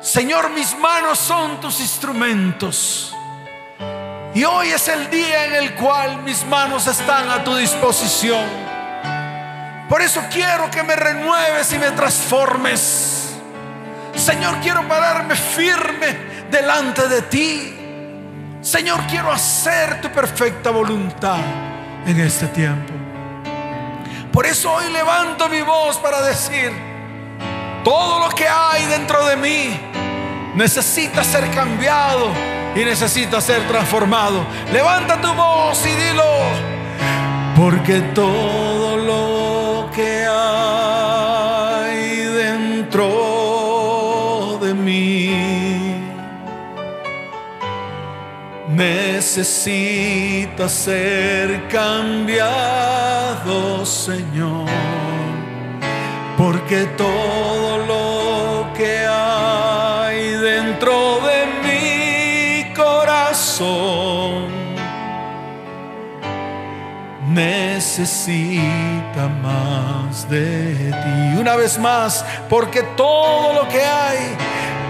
Señor, 0.00 0.50
mis 0.50 0.78
manos 0.78 1.18
son 1.18 1.60
tus 1.60 1.80
instrumentos. 1.80 3.12
Y 4.36 4.44
hoy 4.44 4.68
es 4.68 4.86
el 4.86 5.10
día 5.10 5.46
en 5.46 5.54
el 5.56 5.74
cual 5.74 6.22
mis 6.22 6.46
manos 6.46 6.86
están 6.86 7.28
a 7.28 7.42
tu 7.42 7.56
disposición. 7.56 8.46
Por 9.88 10.00
eso 10.00 10.22
quiero 10.30 10.70
que 10.70 10.84
me 10.84 10.94
renueves 10.94 11.72
y 11.72 11.78
me 11.80 11.90
transformes. 11.90 13.27
Señor, 14.18 14.56
quiero 14.60 14.86
pararme 14.86 15.34
firme 15.34 16.18
delante 16.50 17.08
de 17.08 17.22
ti. 17.22 17.74
Señor, 18.60 19.00
quiero 19.08 19.30
hacer 19.30 20.00
tu 20.00 20.10
perfecta 20.10 20.70
voluntad 20.70 21.38
en 22.04 22.20
este 22.20 22.46
tiempo. 22.48 22.92
Por 24.32 24.44
eso 24.46 24.72
hoy 24.72 24.92
levanto 24.92 25.48
mi 25.48 25.62
voz 25.62 25.96
para 25.98 26.20
decir, 26.22 26.72
todo 27.84 28.18
lo 28.18 28.28
que 28.34 28.46
hay 28.46 28.86
dentro 28.86 29.24
de 29.26 29.36
mí 29.36 29.80
necesita 30.54 31.22
ser 31.22 31.48
cambiado 31.50 32.30
y 32.74 32.84
necesita 32.84 33.40
ser 33.40 33.66
transformado. 33.68 34.44
Levanta 34.72 35.20
tu 35.20 35.32
voz 35.32 35.84
y 35.86 35.90
dilo, 35.90 36.42
porque 37.56 38.00
todo 38.14 38.96
lo 38.96 39.90
que 39.92 40.26
hay 40.26 40.97
necesita 49.28 50.70
ser 50.70 51.68
cambiado, 51.68 52.24
Señor, 53.84 54.66
porque 56.38 56.86
todo 56.96 57.76
lo 57.84 58.72
que 58.72 59.04
hay 59.06 60.30
dentro 60.30 61.20
de 61.20 61.46
mi 61.62 62.72
corazón 62.72 64.46
necesita 67.34 69.28
más 69.42 70.26
de 70.30 70.90
ti. 70.90 71.38
Una 71.38 71.54
vez 71.54 71.78
más, 71.78 72.24
porque 72.48 72.82
todo 72.96 73.52
lo 73.52 73.68
que 73.68 73.82
hay, 73.84 74.34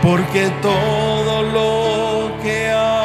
porque 0.00 0.48
todo 0.62 1.42
lo 1.42 2.40
que 2.40 2.70
hay 2.70 2.97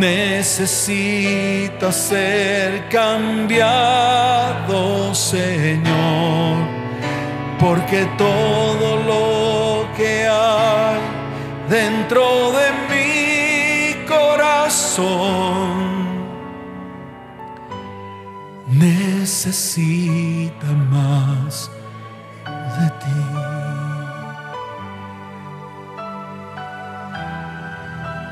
necesita 0.00 1.92
ser 1.92 2.88
cambiado, 2.88 4.74
Señor, 5.14 6.56
porque 7.58 8.08
todo 8.16 8.96
lo 9.10 9.86
que 9.96 10.26
hay 10.26 11.00
dentro 11.68 12.52
de 12.52 12.66
mi 12.90 14.06
corazón 14.06 15.29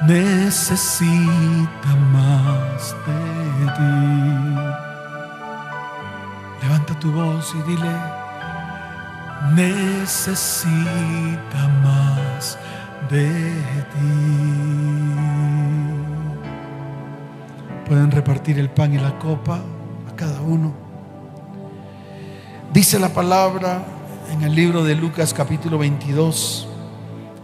necesita 0.09 1.93
más 2.13 2.97
de 3.07 3.67
ti. 3.77 3.95
Levanta 6.63 6.99
tu 6.99 7.13
voz 7.13 7.55
y 7.55 7.63
dile, 7.71 7.95
necesita 9.55 10.81
más 11.83 12.59
de 13.11 13.31
ti. 13.93 14.15
Pueden 17.87 18.11
repartir 18.11 18.59
el 18.59 18.71
pan 18.71 18.95
y 18.95 18.99
la 18.99 19.19
copa 19.19 19.61
a 20.11 20.17
cada 20.17 20.41
uno. 20.41 20.73
Dice 22.73 22.99
la 22.99 23.11
palabra 23.11 23.83
en 24.33 24.43
el 24.43 24.55
libro 24.55 24.85
de 24.85 24.95
Lucas 24.95 25.35
capítulo 25.35 25.77
22 25.79 26.78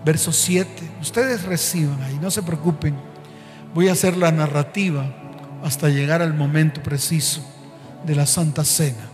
verso 0.05 0.33
7. 0.33 0.69
Ustedes 1.01 1.45
reciban 1.45 2.03
ahí, 2.03 2.19
no 2.21 2.31
se 2.31 2.43
preocupen. 2.43 2.95
Voy 3.75 3.89
a 3.89 3.93
hacer 3.93 4.17
la 4.17 4.31
narrativa 4.31 5.07
hasta 5.63 5.89
llegar 5.89 6.23
al 6.23 6.35
momento 6.35 6.83
preciso 6.83 7.43
de 8.05 8.15
la 8.15 8.27
Santa 8.27 8.65
Cena. 8.65 9.11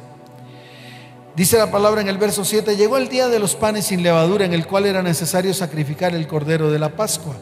Dice 1.36 1.56
la 1.56 1.70
palabra 1.70 2.00
en 2.00 2.08
el 2.08 2.18
verso 2.18 2.44
7, 2.44 2.76
llegó 2.76 2.96
el 2.96 3.08
día 3.08 3.28
de 3.28 3.38
los 3.38 3.54
panes 3.54 3.86
sin 3.86 4.02
levadura 4.02 4.44
en 4.44 4.52
el 4.52 4.66
cual 4.66 4.84
era 4.84 5.02
necesario 5.02 5.54
sacrificar 5.54 6.14
el 6.14 6.26
cordero 6.26 6.70
de 6.70 6.78
la 6.78 6.96
Pascua. 6.96 7.36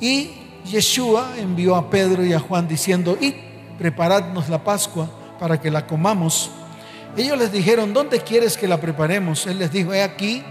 Y 0.00 0.32
Yeshua 0.64 1.34
envió 1.38 1.76
a 1.76 1.88
Pedro 1.88 2.24
y 2.24 2.32
a 2.32 2.40
Juan 2.40 2.66
diciendo, 2.66 3.16
y 3.20 3.34
preparadnos 3.78 4.48
la 4.48 4.62
Pascua 4.64 5.08
para 5.38 5.60
que 5.60 5.70
la 5.70 5.86
comamos. 5.86 6.50
Ellos 7.16 7.38
les 7.38 7.52
dijeron, 7.52 7.94
¿dónde 7.94 8.20
quieres 8.20 8.56
que 8.56 8.68
la 8.68 8.78
preparemos? 8.78 9.46
Él 9.46 9.58
les 9.60 9.70
dijo, 9.70 9.94
he 9.94 10.02
aquí, 10.02 10.42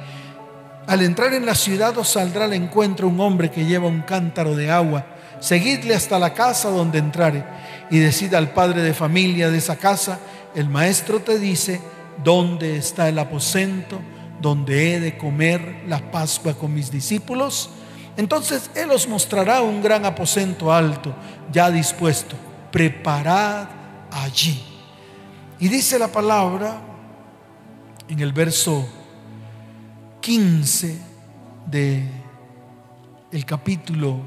al 0.88 1.02
entrar 1.02 1.34
en 1.34 1.46
la 1.46 1.56
ciudad 1.56 1.98
os 1.98 2.10
saldrá 2.10 2.46
al 2.46 2.54
encuentro 2.54 3.08
un 3.08 3.20
hombre 3.20 3.50
que 3.50 3.66
lleva 3.66 3.88
un 3.88 4.02
cántaro 4.02 4.56
de 4.56 4.72
agua. 4.72 5.06
seguidle 5.40 5.94
hasta 5.94 6.18
la 6.18 6.34
casa 6.34 6.70
donde 6.70 6.98
entrare 6.98 7.44
y 7.92 8.00
decida 8.00 8.38
al 8.38 8.52
padre 8.52 8.82
de 8.82 8.94
familia 8.94 9.52
de 9.52 9.58
esa 9.58 9.76
casa, 9.76 10.20
el 10.56 10.70
maestro 10.70 11.20
te 11.20 11.38
dice, 11.38 11.82
¿dónde 12.24 12.78
está 12.78 13.10
el 13.10 13.20
aposento 13.20 14.00
donde 14.42 14.96
he 14.96 15.00
de 15.00 15.18
comer 15.18 15.84
la 15.88 16.12
Pascua 16.12 16.54
con 16.54 16.74
mis 16.74 16.90
discípulos? 16.90 17.70
Entonces 18.18 18.72
Él 18.76 18.92
os 18.92 19.08
mostrará 19.08 19.62
un 19.62 19.82
gran 19.82 20.06
aposento 20.06 20.74
alto, 20.74 21.14
ya 21.52 21.70
dispuesto. 21.70 22.36
Preparad 22.72 23.68
allí. 24.12 24.64
Y 25.60 25.68
dice 25.68 26.00
la 26.00 26.08
palabra 26.08 26.82
en 28.08 28.20
el 28.20 28.34
verso 28.34 28.88
15 30.26 31.00
de 31.68 32.04
el 33.32 33.46
capítulo 33.46 34.20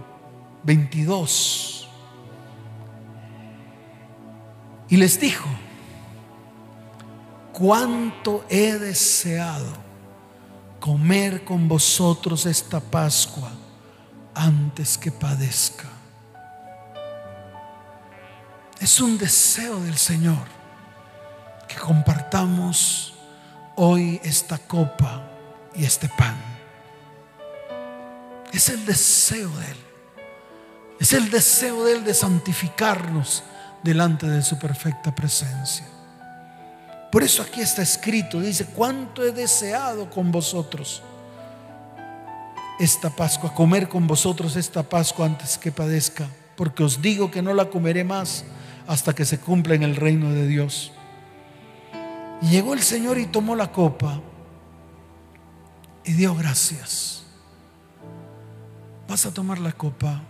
22. 0.63 1.89
Y 4.91 4.97
les 4.97 5.19
dijo, 5.19 5.49
cuánto 7.53 8.45
he 8.49 8.75
deseado 8.75 9.67
comer 10.79 11.45
con 11.45 11.67
vosotros 11.67 12.47
esta 12.47 12.79
Pascua 12.79 13.51
antes 14.37 14.97
que 14.97 15.11
padezca. 15.11 15.89
Es 18.79 19.01
un 19.01 19.19
deseo 19.19 19.81
del 19.81 19.97
Señor 19.97 20.47
que 21.67 21.75
compartamos 21.75 23.15
hoy 23.75 24.21
esta 24.23 24.59
copa 24.59 25.35
y 25.75 25.85
este 25.85 26.09
pan. 26.09 26.37
Es 28.53 28.69
el 28.69 28.85
deseo 28.87 29.49
de 29.51 29.67
Él. 29.67 29.77
Es 31.01 31.13
el 31.13 31.31
deseo 31.31 31.85
de 31.85 31.93
Él 31.93 32.05
de 32.05 32.15
santificarnos 32.15 33.45
delante 33.83 34.27
de 34.27 34.43
su 34.43 34.59
perfecta 34.59 35.15
presencia. 35.15 35.87
Por 37.11 37.23
eso 37.23 37.43
aquí 37.43 37.61
está 37.61 37.83
escrito, 37.83 38.41
dice, 38.41 38.67
cuánto 38.67 39.23
he 39.23 39.33
deseado 39.33 40.11
con 40.11 40.31
vosotros 40.31 41.03
esta 42.79 43.11
Pascua, 43.11 43.55
comer 43.55 43.89
con 43.89 44.07
vosotros 44.07 44.57
esta 44.57 44.83
Pascua 44.83 45.27
antes 45.27 45.57
que 45.57 45.73
padezca, 45.73 46.29
porque 46.55 46.85
os 46.85 47.01
digo 47.01 47.31
que 47.31 47.43
no 47.43 47.55
la 47.55 47.71
comeré 47.71 48.05
más 48.05 48.45
hasta 48.87 49.15
que 49.15 49.25
se 49.25 49.39
cumpla 49.39 49.75
en 49.75 49.83
el 49.83 49.97
reino 49.97 50.31
de 50.31 50.47
Dios. 50.47 50.93
Llegó 52.43 52.75
el 52.75 52.83
Señor 52.83 53.19
y 53.19 53.27
tomó 53.27 53.57
la 53.57 53.73
copa 53.73 54.21
y 56.09 56.15
dio 56.15 56.35
gracias. 56.35 57.23
Vas 59.07 59.27
a 59.27 59.35
tomar 59.35 59.59
la 59.59 59.73
copa 59.73 60.23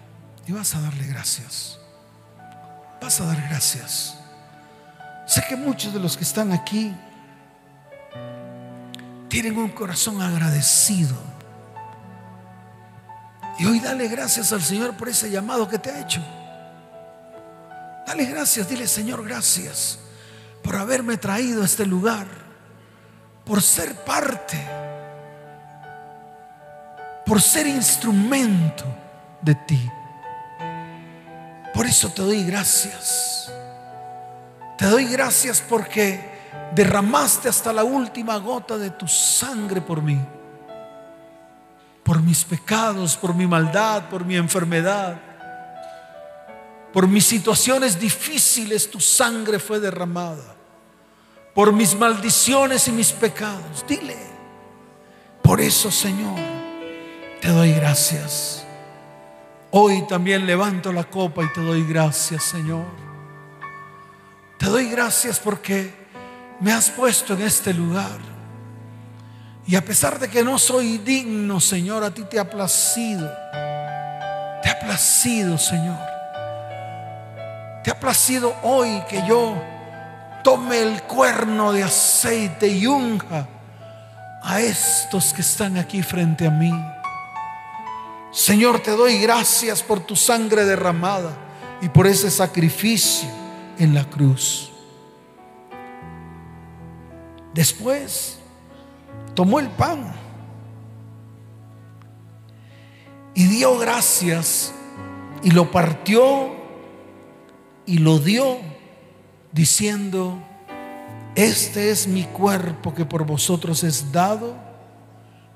y 0.45 0.51
vas 0.51 0.75
a 0.75 0.81
darle 0.81 1.07
gracias. 1.07 1.79
Vas 3.01 3.21
a 3.21 3.27
dar 3.27 3.41
gracias. 3.49 4.19
Sé 5.29 5.45
que 5.49 5.55
muchos 5.55 5.95
de 5.95 6.01
los 6.01 6.17
que 6.17 6.25
están 6.25 6.51
aquí 6.51 6.93
tienen 9.29 9.57
un 9.57 9.69
corazón 9.69 10.21
agradecido 10.21 11.15
y 13.61 13.67
hoy 13.67 13.79
dale 13.79 14.09
gracias 14.09 14.53
al 14.53 14.63
Señor 14.63 14.97
por 14.97 15.09
ese 15.09 15.31
llamado 15.31 15.69
que 15.69 15.79
te 15.79 15.93
ha 15.93 16.01
hecho. 16.01 16.21
Dale 18.05 18.25
gracias, 18.25 18.69
dile 18.69 18.89
Señor, 18.89 19.25
gracias 19.25 20.01
por 20.61 20.75
haberme 20.75 21.19
traído 21.19 21.63
a 21.63 21.67
este 21.67 21.87
lugar, 21.87 22.27
por 23.45 23.63
ser 23.63 23.95
parte, 24.05 24.88
por 27.29 27.41
ser 27.41 27.67
instrumento 27.67 28.85
de 29.43 29.55
ti. 29.55 29.91
Por 31.75 31.87
eso 31.87 32.09
te 32.09 32.23
doy 32.23 32.43
gracias. 32.45 33.53
Te 34.77 34.87
doy 34.87 35.05
gracias 35.05 35.61
porque 35.61 36.39
derramaste 36.75 37.49
hasta 37.49 37.73
la 37.73 37.85
última 37.85 38.39
gota 38.39 38.79
de 38.79 38.91
tu 38.91 39.07
sangre 39.07 39.81
por 39.81 40.03
mí 40.03 40.19
por 42.09 42.23
mis 42.23 42.43
pecados, 42.43 43.19
por 43.19 43.35
mi 43.35 43.47
maldad, 43.47 44.09
por 44.09 44.25
mi 44.25 44.35
enfermedad, 44.35 45.21
por 46.91 47.07
mis 47.07 47.27
situaciones 47.27 48.01
difíciles, 48.01 48.91
tu 48.91 48.99
sangre 48.99 49.59
fue 49.59 49.79
derramada. 49.79 50.57
Por 51.55 51.71
mis 51.71 51.95
maldiciones 51.95 52.89
y 52.89 52.93
mis 52.93 53.13
pecados. 53.13 53.85
Dile, 53.87 54.17
por 55.43 55.61
eso 55.61 55.91
Señor, 55.91 56.58
te 57.41 57.49
doy 57.49 57.73
gracias. 57.73 58.65
Hoy 59.71 60.07
también 60.09 60.47
levanto 60.47 60.93
la 60.93 61.05
copa 61.05 61.45
y 61.45 61.53
te 61.53 61.61
doy 61.61 61.85
gracias, 61.87 62.45
Señor. 62.45 62.87
Te 64.59 64.67
doy 64.67 64.89
gracias 64.91 65.39
porque 65.39 65.93
me 66.61 66.73
has 66.73 66.91
puesto 66.91 67.35
en 67.35 67.43
este 67.43 67.73
lugar 67.73 68.39
y 69.69 69.77
a 69.77 69.85
pesar 69.85 70.19
de 70.19 70.29
que 70.29 70.43
no 70.43 70.59
soy 70.59 70.97
digno, 70.97 71.61
Señor, 71.61 72.03
a 72.03 72.11
ti 72.11 72.23
te 72.23 72.39
ha 72.39 72.49
placido. 72.49 73.31
Te 74.63 74.71
ha 74.71 74.79
placido, 74.81 75.59
Señor. 75.59 75.99
Te 77.85 77.91
ha 77.91 78.01
placido 78.01 78.55
hoy 78.63 79.03
que 79.11 79.23
yo 79.29 79.63
tome 80.43 80.81
el 80.81 81.03
cuerno 81.03 81.71
de 81.71 81.83
aceite 81.83 82.67
y 82.67 82.87
unja 82.87 83.47
a 84.43 84.61
estos 84.61 85.35
que 85.35 85.43
están 85.43 85.77
aquí 85.77 86.03
frente 86.03 86.47
a 86.47 86.51
mí. 86.51 86.73
Señor, 88.31 88.81
te 88.81 88.91
doy 88.91 89.19
gracias 89.19 89.83
por 89.83 90.01
tu 90.01 90.15
sangre 90.15 90.65
derramada 90.65 91.37
y 91.81 91.89
por 91.89 92.07
ese 92.07 92.31
sacrificio 92.31 93.29
en 93.79 93.95
la 93.95 94.09
cruz. 94.09 94.71
Después 97.55 98.39
tomó 99.35 99.59
el 99.61 99.69
pan 99.69 100.13
y 103.35 103.47
dio 103.47 103.79
gracias 103.79 104.73
y 105.43 105.51
lo 105.51 105.71
partió 105.71 106.53
y 107.87 107.99
lo 107.99 108.19
dio 108.19 108.59
diciendo, 109.53 110.39
este 111.35 111.91
es 111.91 112.07
mi 112.07 112.25
cuerpo 112.25 112.95
que 112.95 113.05
por 113.05 113.25
vosotros 113.25 113.83
es 113.83 114.13
dado, 114.13 114.57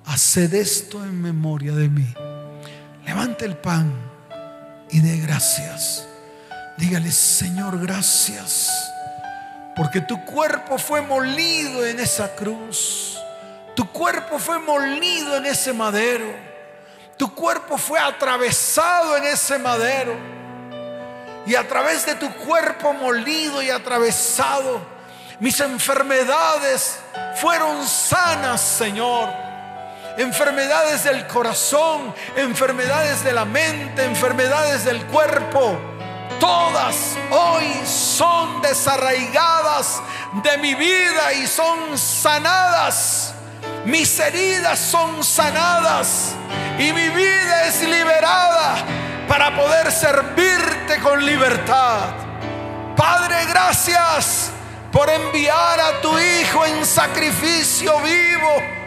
haced 0.06 0.54
esto 0.54 1.04
en 1.04 1.20
memoria 1.20 1.72
de 1.72 1.88
mí. 1.88 2.14
Levante 3.04 3.44
el 3.44 3.56
pan 3.56 3.92
y 4.90 5.00
dé 5.00 5.18
gracias. 5.18 6.06
Dígale, 6.78 7.12
Señor, 7.12 7.78
gracias, 7.80 8.70
porque 9.76 10.00
tu 10.00 10.24
cuerpo 10.24 10.78
fue 10.78 11.02
molido 11.02 11.84
en 11.86 12.00
esa 12.00 12.34
cruz 12.34 13.12
tu 13.74 13.90
cuerpo 13.90 14.38
fue 14.38 14.58
molido 14.58 15.36
en 15.36 15.46
ese 15.46 15.72
madero. 15.72 16.26
Tu 17.16 17.34
cuerpo 17.34 17.78
fue 17.78 17.98
atravesado 17.98 19.16
en 19.16 19.24
ese 19.24 19.58
madero. 19.58 20.14
Y 21.46 21.54
a 21.54 21.66
través 21.66 22.04
de 22.06 22.14
tu 22.14 22.30
cuerpo 22.34 22.92
molido 22.92 23.62
y 23.62 23.70
atravesado, 23.70 24.80
mis 25.40 25.58
enfermedades 25.60 26.98
fueron 27.36 27.86
sanas, 27.86 28.60
Señor. 28.60 29.30
Enfermedades 30.18 31.05
del 31.05 31.27
corazón, 31.27 32.14
enfermedades 32.37 33.25
de 33.25 33.33
la 33.33 33.44
mente, 33.44 34.05
enfermedades 34.05 34.85
del 34.85 35.05
cuerpo. 35.07 35.79
Todas 36.38 37.16
hoy 37.31 37.70
son 37.87 38.61
desarraigadas 38.62 40.03
de 40.42 40.59
mi 40.59 40.75
vida 40.75 41.33
y 41.35 41.46
son 41.46 41.96
sanadas 41.96 43.35
mis 43.85 44.16
heridas 44.20 44.79
son 44.79 45.25
sanadas 45.25 46.35
y 46.79 46.92
mi 46.92 47.09
vida 47.09 47.66
es 47.66 47.83
liberada 47.83 48.77
para 49.27 49.57
poder 49.57 49.90
servirte 49.90 51.01
con 51.03 51.25
libertad. 51.25 52.14
Padre, 52.96 53.44
gracias 53.48 54.51
por 54.92 55.11
enviar 55.11 55.81
a 55.81 56.01
tu 56.01 56.16
Hijo 56.16 56.64
en 56.64 56.87
sacrificio 56.87 57.98
vivo 58.01 58.81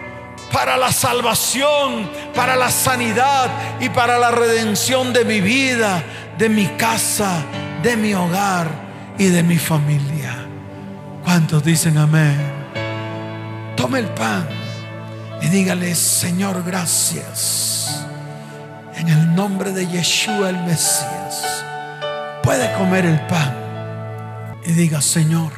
para 0.55 0.77
la 0.77 0.89
salvación, 0.89 2.09
para 2.33 2.55
la 2.55 2.71
sanidad 2.71 3.49
y 3.81 3.89
para 3.89 4.17
la 4.17 4.31
redención 4.31 5.11
de 5.11 5.25
mi 5.25 5.41
vida, 5.41 6.01
de 6.37 6.47
mi 6.47 6.65
casa, 6.77 7.43
de 7.83 7.97
mi 7.97 8.13
hogar 8.13 8.65
y 9.17 9.25
de 9.25 9.43
mi 9.43 9.57
familia. 9.57 10.47
¿Cuántos 11.25 11.61
dicen 11.61 11.97
amén? 11.97 12.37
Tome 13.75 13.99
el 13.99 14.07
pan 14.07 14.47
y 15.41 15.47
dígale, 15.47 15.93
Señor, 15.93 16.63
gracias. 16.63 18.05
En 18.95 19.09
el 19.09 19.35
nombre 19.35 19.73
de 19.73 19.85
Yeshua 19.85 20.51
el 20.51 20.59
Mesías, 20.63 21.65
puede 22.41 22.71
comer 22.75 23.05
el 23.05 23.19
pan. 23.27 23.53
Y 24.65 24.71
diga, 24.71 25.01
Señor, 25.01 25.51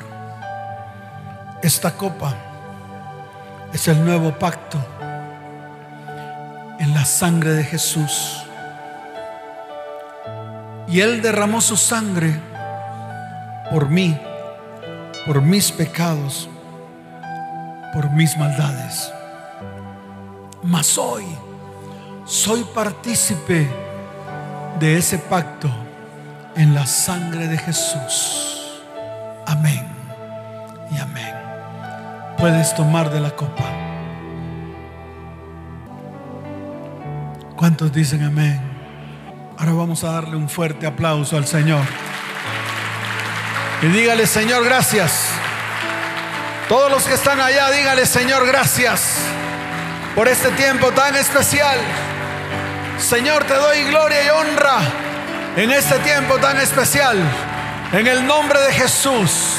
esta 1.62 1.92
copa 1.92 2.36
es 3.74 3.88
el 3.88 4.04
nuevo 4.04 4.32
pacto 4.32 4.80
en 6.80 6.94
la 6.94 7.06
sangre 7.06 7.54
de 7.54 7.64
Jesús. 7.64 8.44
Y 10.88 11.02
Él 11.02 11.22
derramó 11.22 11.62
su 11.62 11.76
sangre 11.76 12.40
por 13.72 13.90
mí, 13.90 14.18
por 15.26 15.42
mis 15.42 15.72
pecados, 15.72 16.50
por 17.94 18.10
mis 18.12 18.38
maldades. 18.38 19.12
Mas 20.64 20.98
hoy 20.98 21.26
soy 22.26 22.64
partícipe 22.74 23.68
de 24.80 24.98
ese 24.98 25.18
pacto 25.18 25.70
en 26.56 26.74
la 26.74 26.86
sangre 26.86 27.48
de 27.48 27.58
Jesús. 27.58 28.82
Amén 29.46 29.88
y 30.92 30.98
amén. 31.00 31.34
Puedes 32.38 32.74
tomar 32.76 33.10
de 33.12 33.20
la 33.20 33.32
copa. 33.32 33.87
¿Cuántos 37.68 37.92
dicen 37.92 38.24
amén? 38.24 38.62
Ahora 39.58 39.74
vamos 39.74 40.02
a 40.06 40.14
darle 40.14 40.38
un 40.38 40.48
fuerte 40.48 40.88
aplauso 40.88 41.36
al 41.36 41.46
Señor. 41.46 41.84
Y 43.82 43.88
dígale, 43.88 44.26
Señor, 44.26 44.64
gracias. 44.64 45.28
Todos 46.70 46.90
los 46.90 47.04
que 47.04 47.16
están 47.16 47.42
allá, 47.42 47.70
dígale, 47.70 48.06
Señor, 48.06 48.48
gracias 48.48 49.18
por 50.16 50.30
este 50.30 50.50
tiempo 50.52 50.92
tan 50.92 51.18
especial. 51.18 51.78
Señor, 52.98 53.44
te 53.44 53.56
doy 53.56 53.84
gloria 53.84 54.24
y 54.24 54.30
honra 54.30 54.80
en 55.58 55.70
este 55.70 56.00
tiempo 56.00 56.38
tan 56.38 56.56
especial. 56.56 57.18
En 57.92 58.08
el 58.08 58.26
nombre 58.26 58.62
de 58.62 58.72
Jesús, 58.72 59.58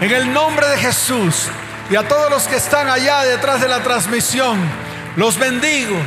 en 0.00 0.12
el 0.12 0.32
nombre 0.32 0.68
de 0.68 0.78
Jesús. 0.78 1.48
Y 1.90 1.96
a 1.96 2.06
todos 2.06 2.30
los 2.30 2.46
que 2.46 2.54
están 2.54 2.88
allá 2.88 3.24
detrás 3.24 3.60
de 3.60 3.66
la 3.66 3.82
transmisión, 3.82 4.60
los 5.16 5.36
bendigo, 5.40 6.00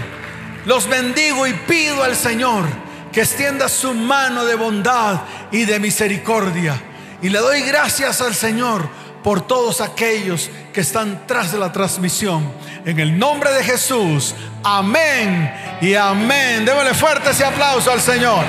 los 0.66 0.88
bendigo 0.88 1.48
y 1.48 1.54
pido 1.54 2.04
al 2.04 2.16
Señor 2.16 2.66
que 3.12 3.22
extienda 3.22 3.68
su 3.68 3.94
mano 3.94 4.46
de 4.46 4.56
bondad 4.56 5.22
y 5.52 5.66
de 5.66 5.80
misericordia. 5.80 6.82
Y 7.22 7.30
le 7.30 7.40
doy 7.40 7.62
gracias 7.62 8.22
al 8.22 8.34
Señor 8.34 8.88
por 9.24 9.46
todos 9.46 9.82
aquellos 9.82 10.50
que 10.74 10.82
están 10.82 11.28
tras 11.28 11.52
de 11.52 11.60
la 11.60 11.72
transmisión. 11.72 12.52
En 12.86 13.00
el 13.00 13.18
nombre 13.18 13.52
de 13.52 13.64
Jesús, 13.64 14.34
amén 14.64 15.54
y 15.82 15.94
amén. 15.94 16.66
Démosle 16.66 16.94
fuerte 16.94 17.32
ese 17.32 17.46
aplauso 17.46 17.92
al 17.92 18.02
Señor. 18.02 18.44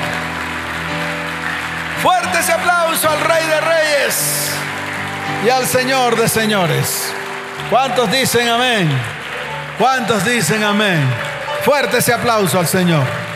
Fuerte 2.03 2.39
ese 2.39 2.53
aplauso 2.53 3.09
al 3.09 3.21
Rey 3.21 3.47
de 3.47 3.61
Reyes 3.61 4.51
y 5.45 5.51
al 5.51 5.67
Señor 5.67 6.17
de 6.17 6.29
Señores. 6.29 7.13
¿Cuántos 7.69 8.11
dicen 8.11 8.49
amén? 8.49 8.89
¿Cuántos 9.79 10.25
dicen 10.25 10.65
amén? 10.65 11.32
Fuerte 11.65 11.99
ese 11.99 12.13
aplauso 12.13 12.59
al 12.59 12.67
Señor. 12.67 13.32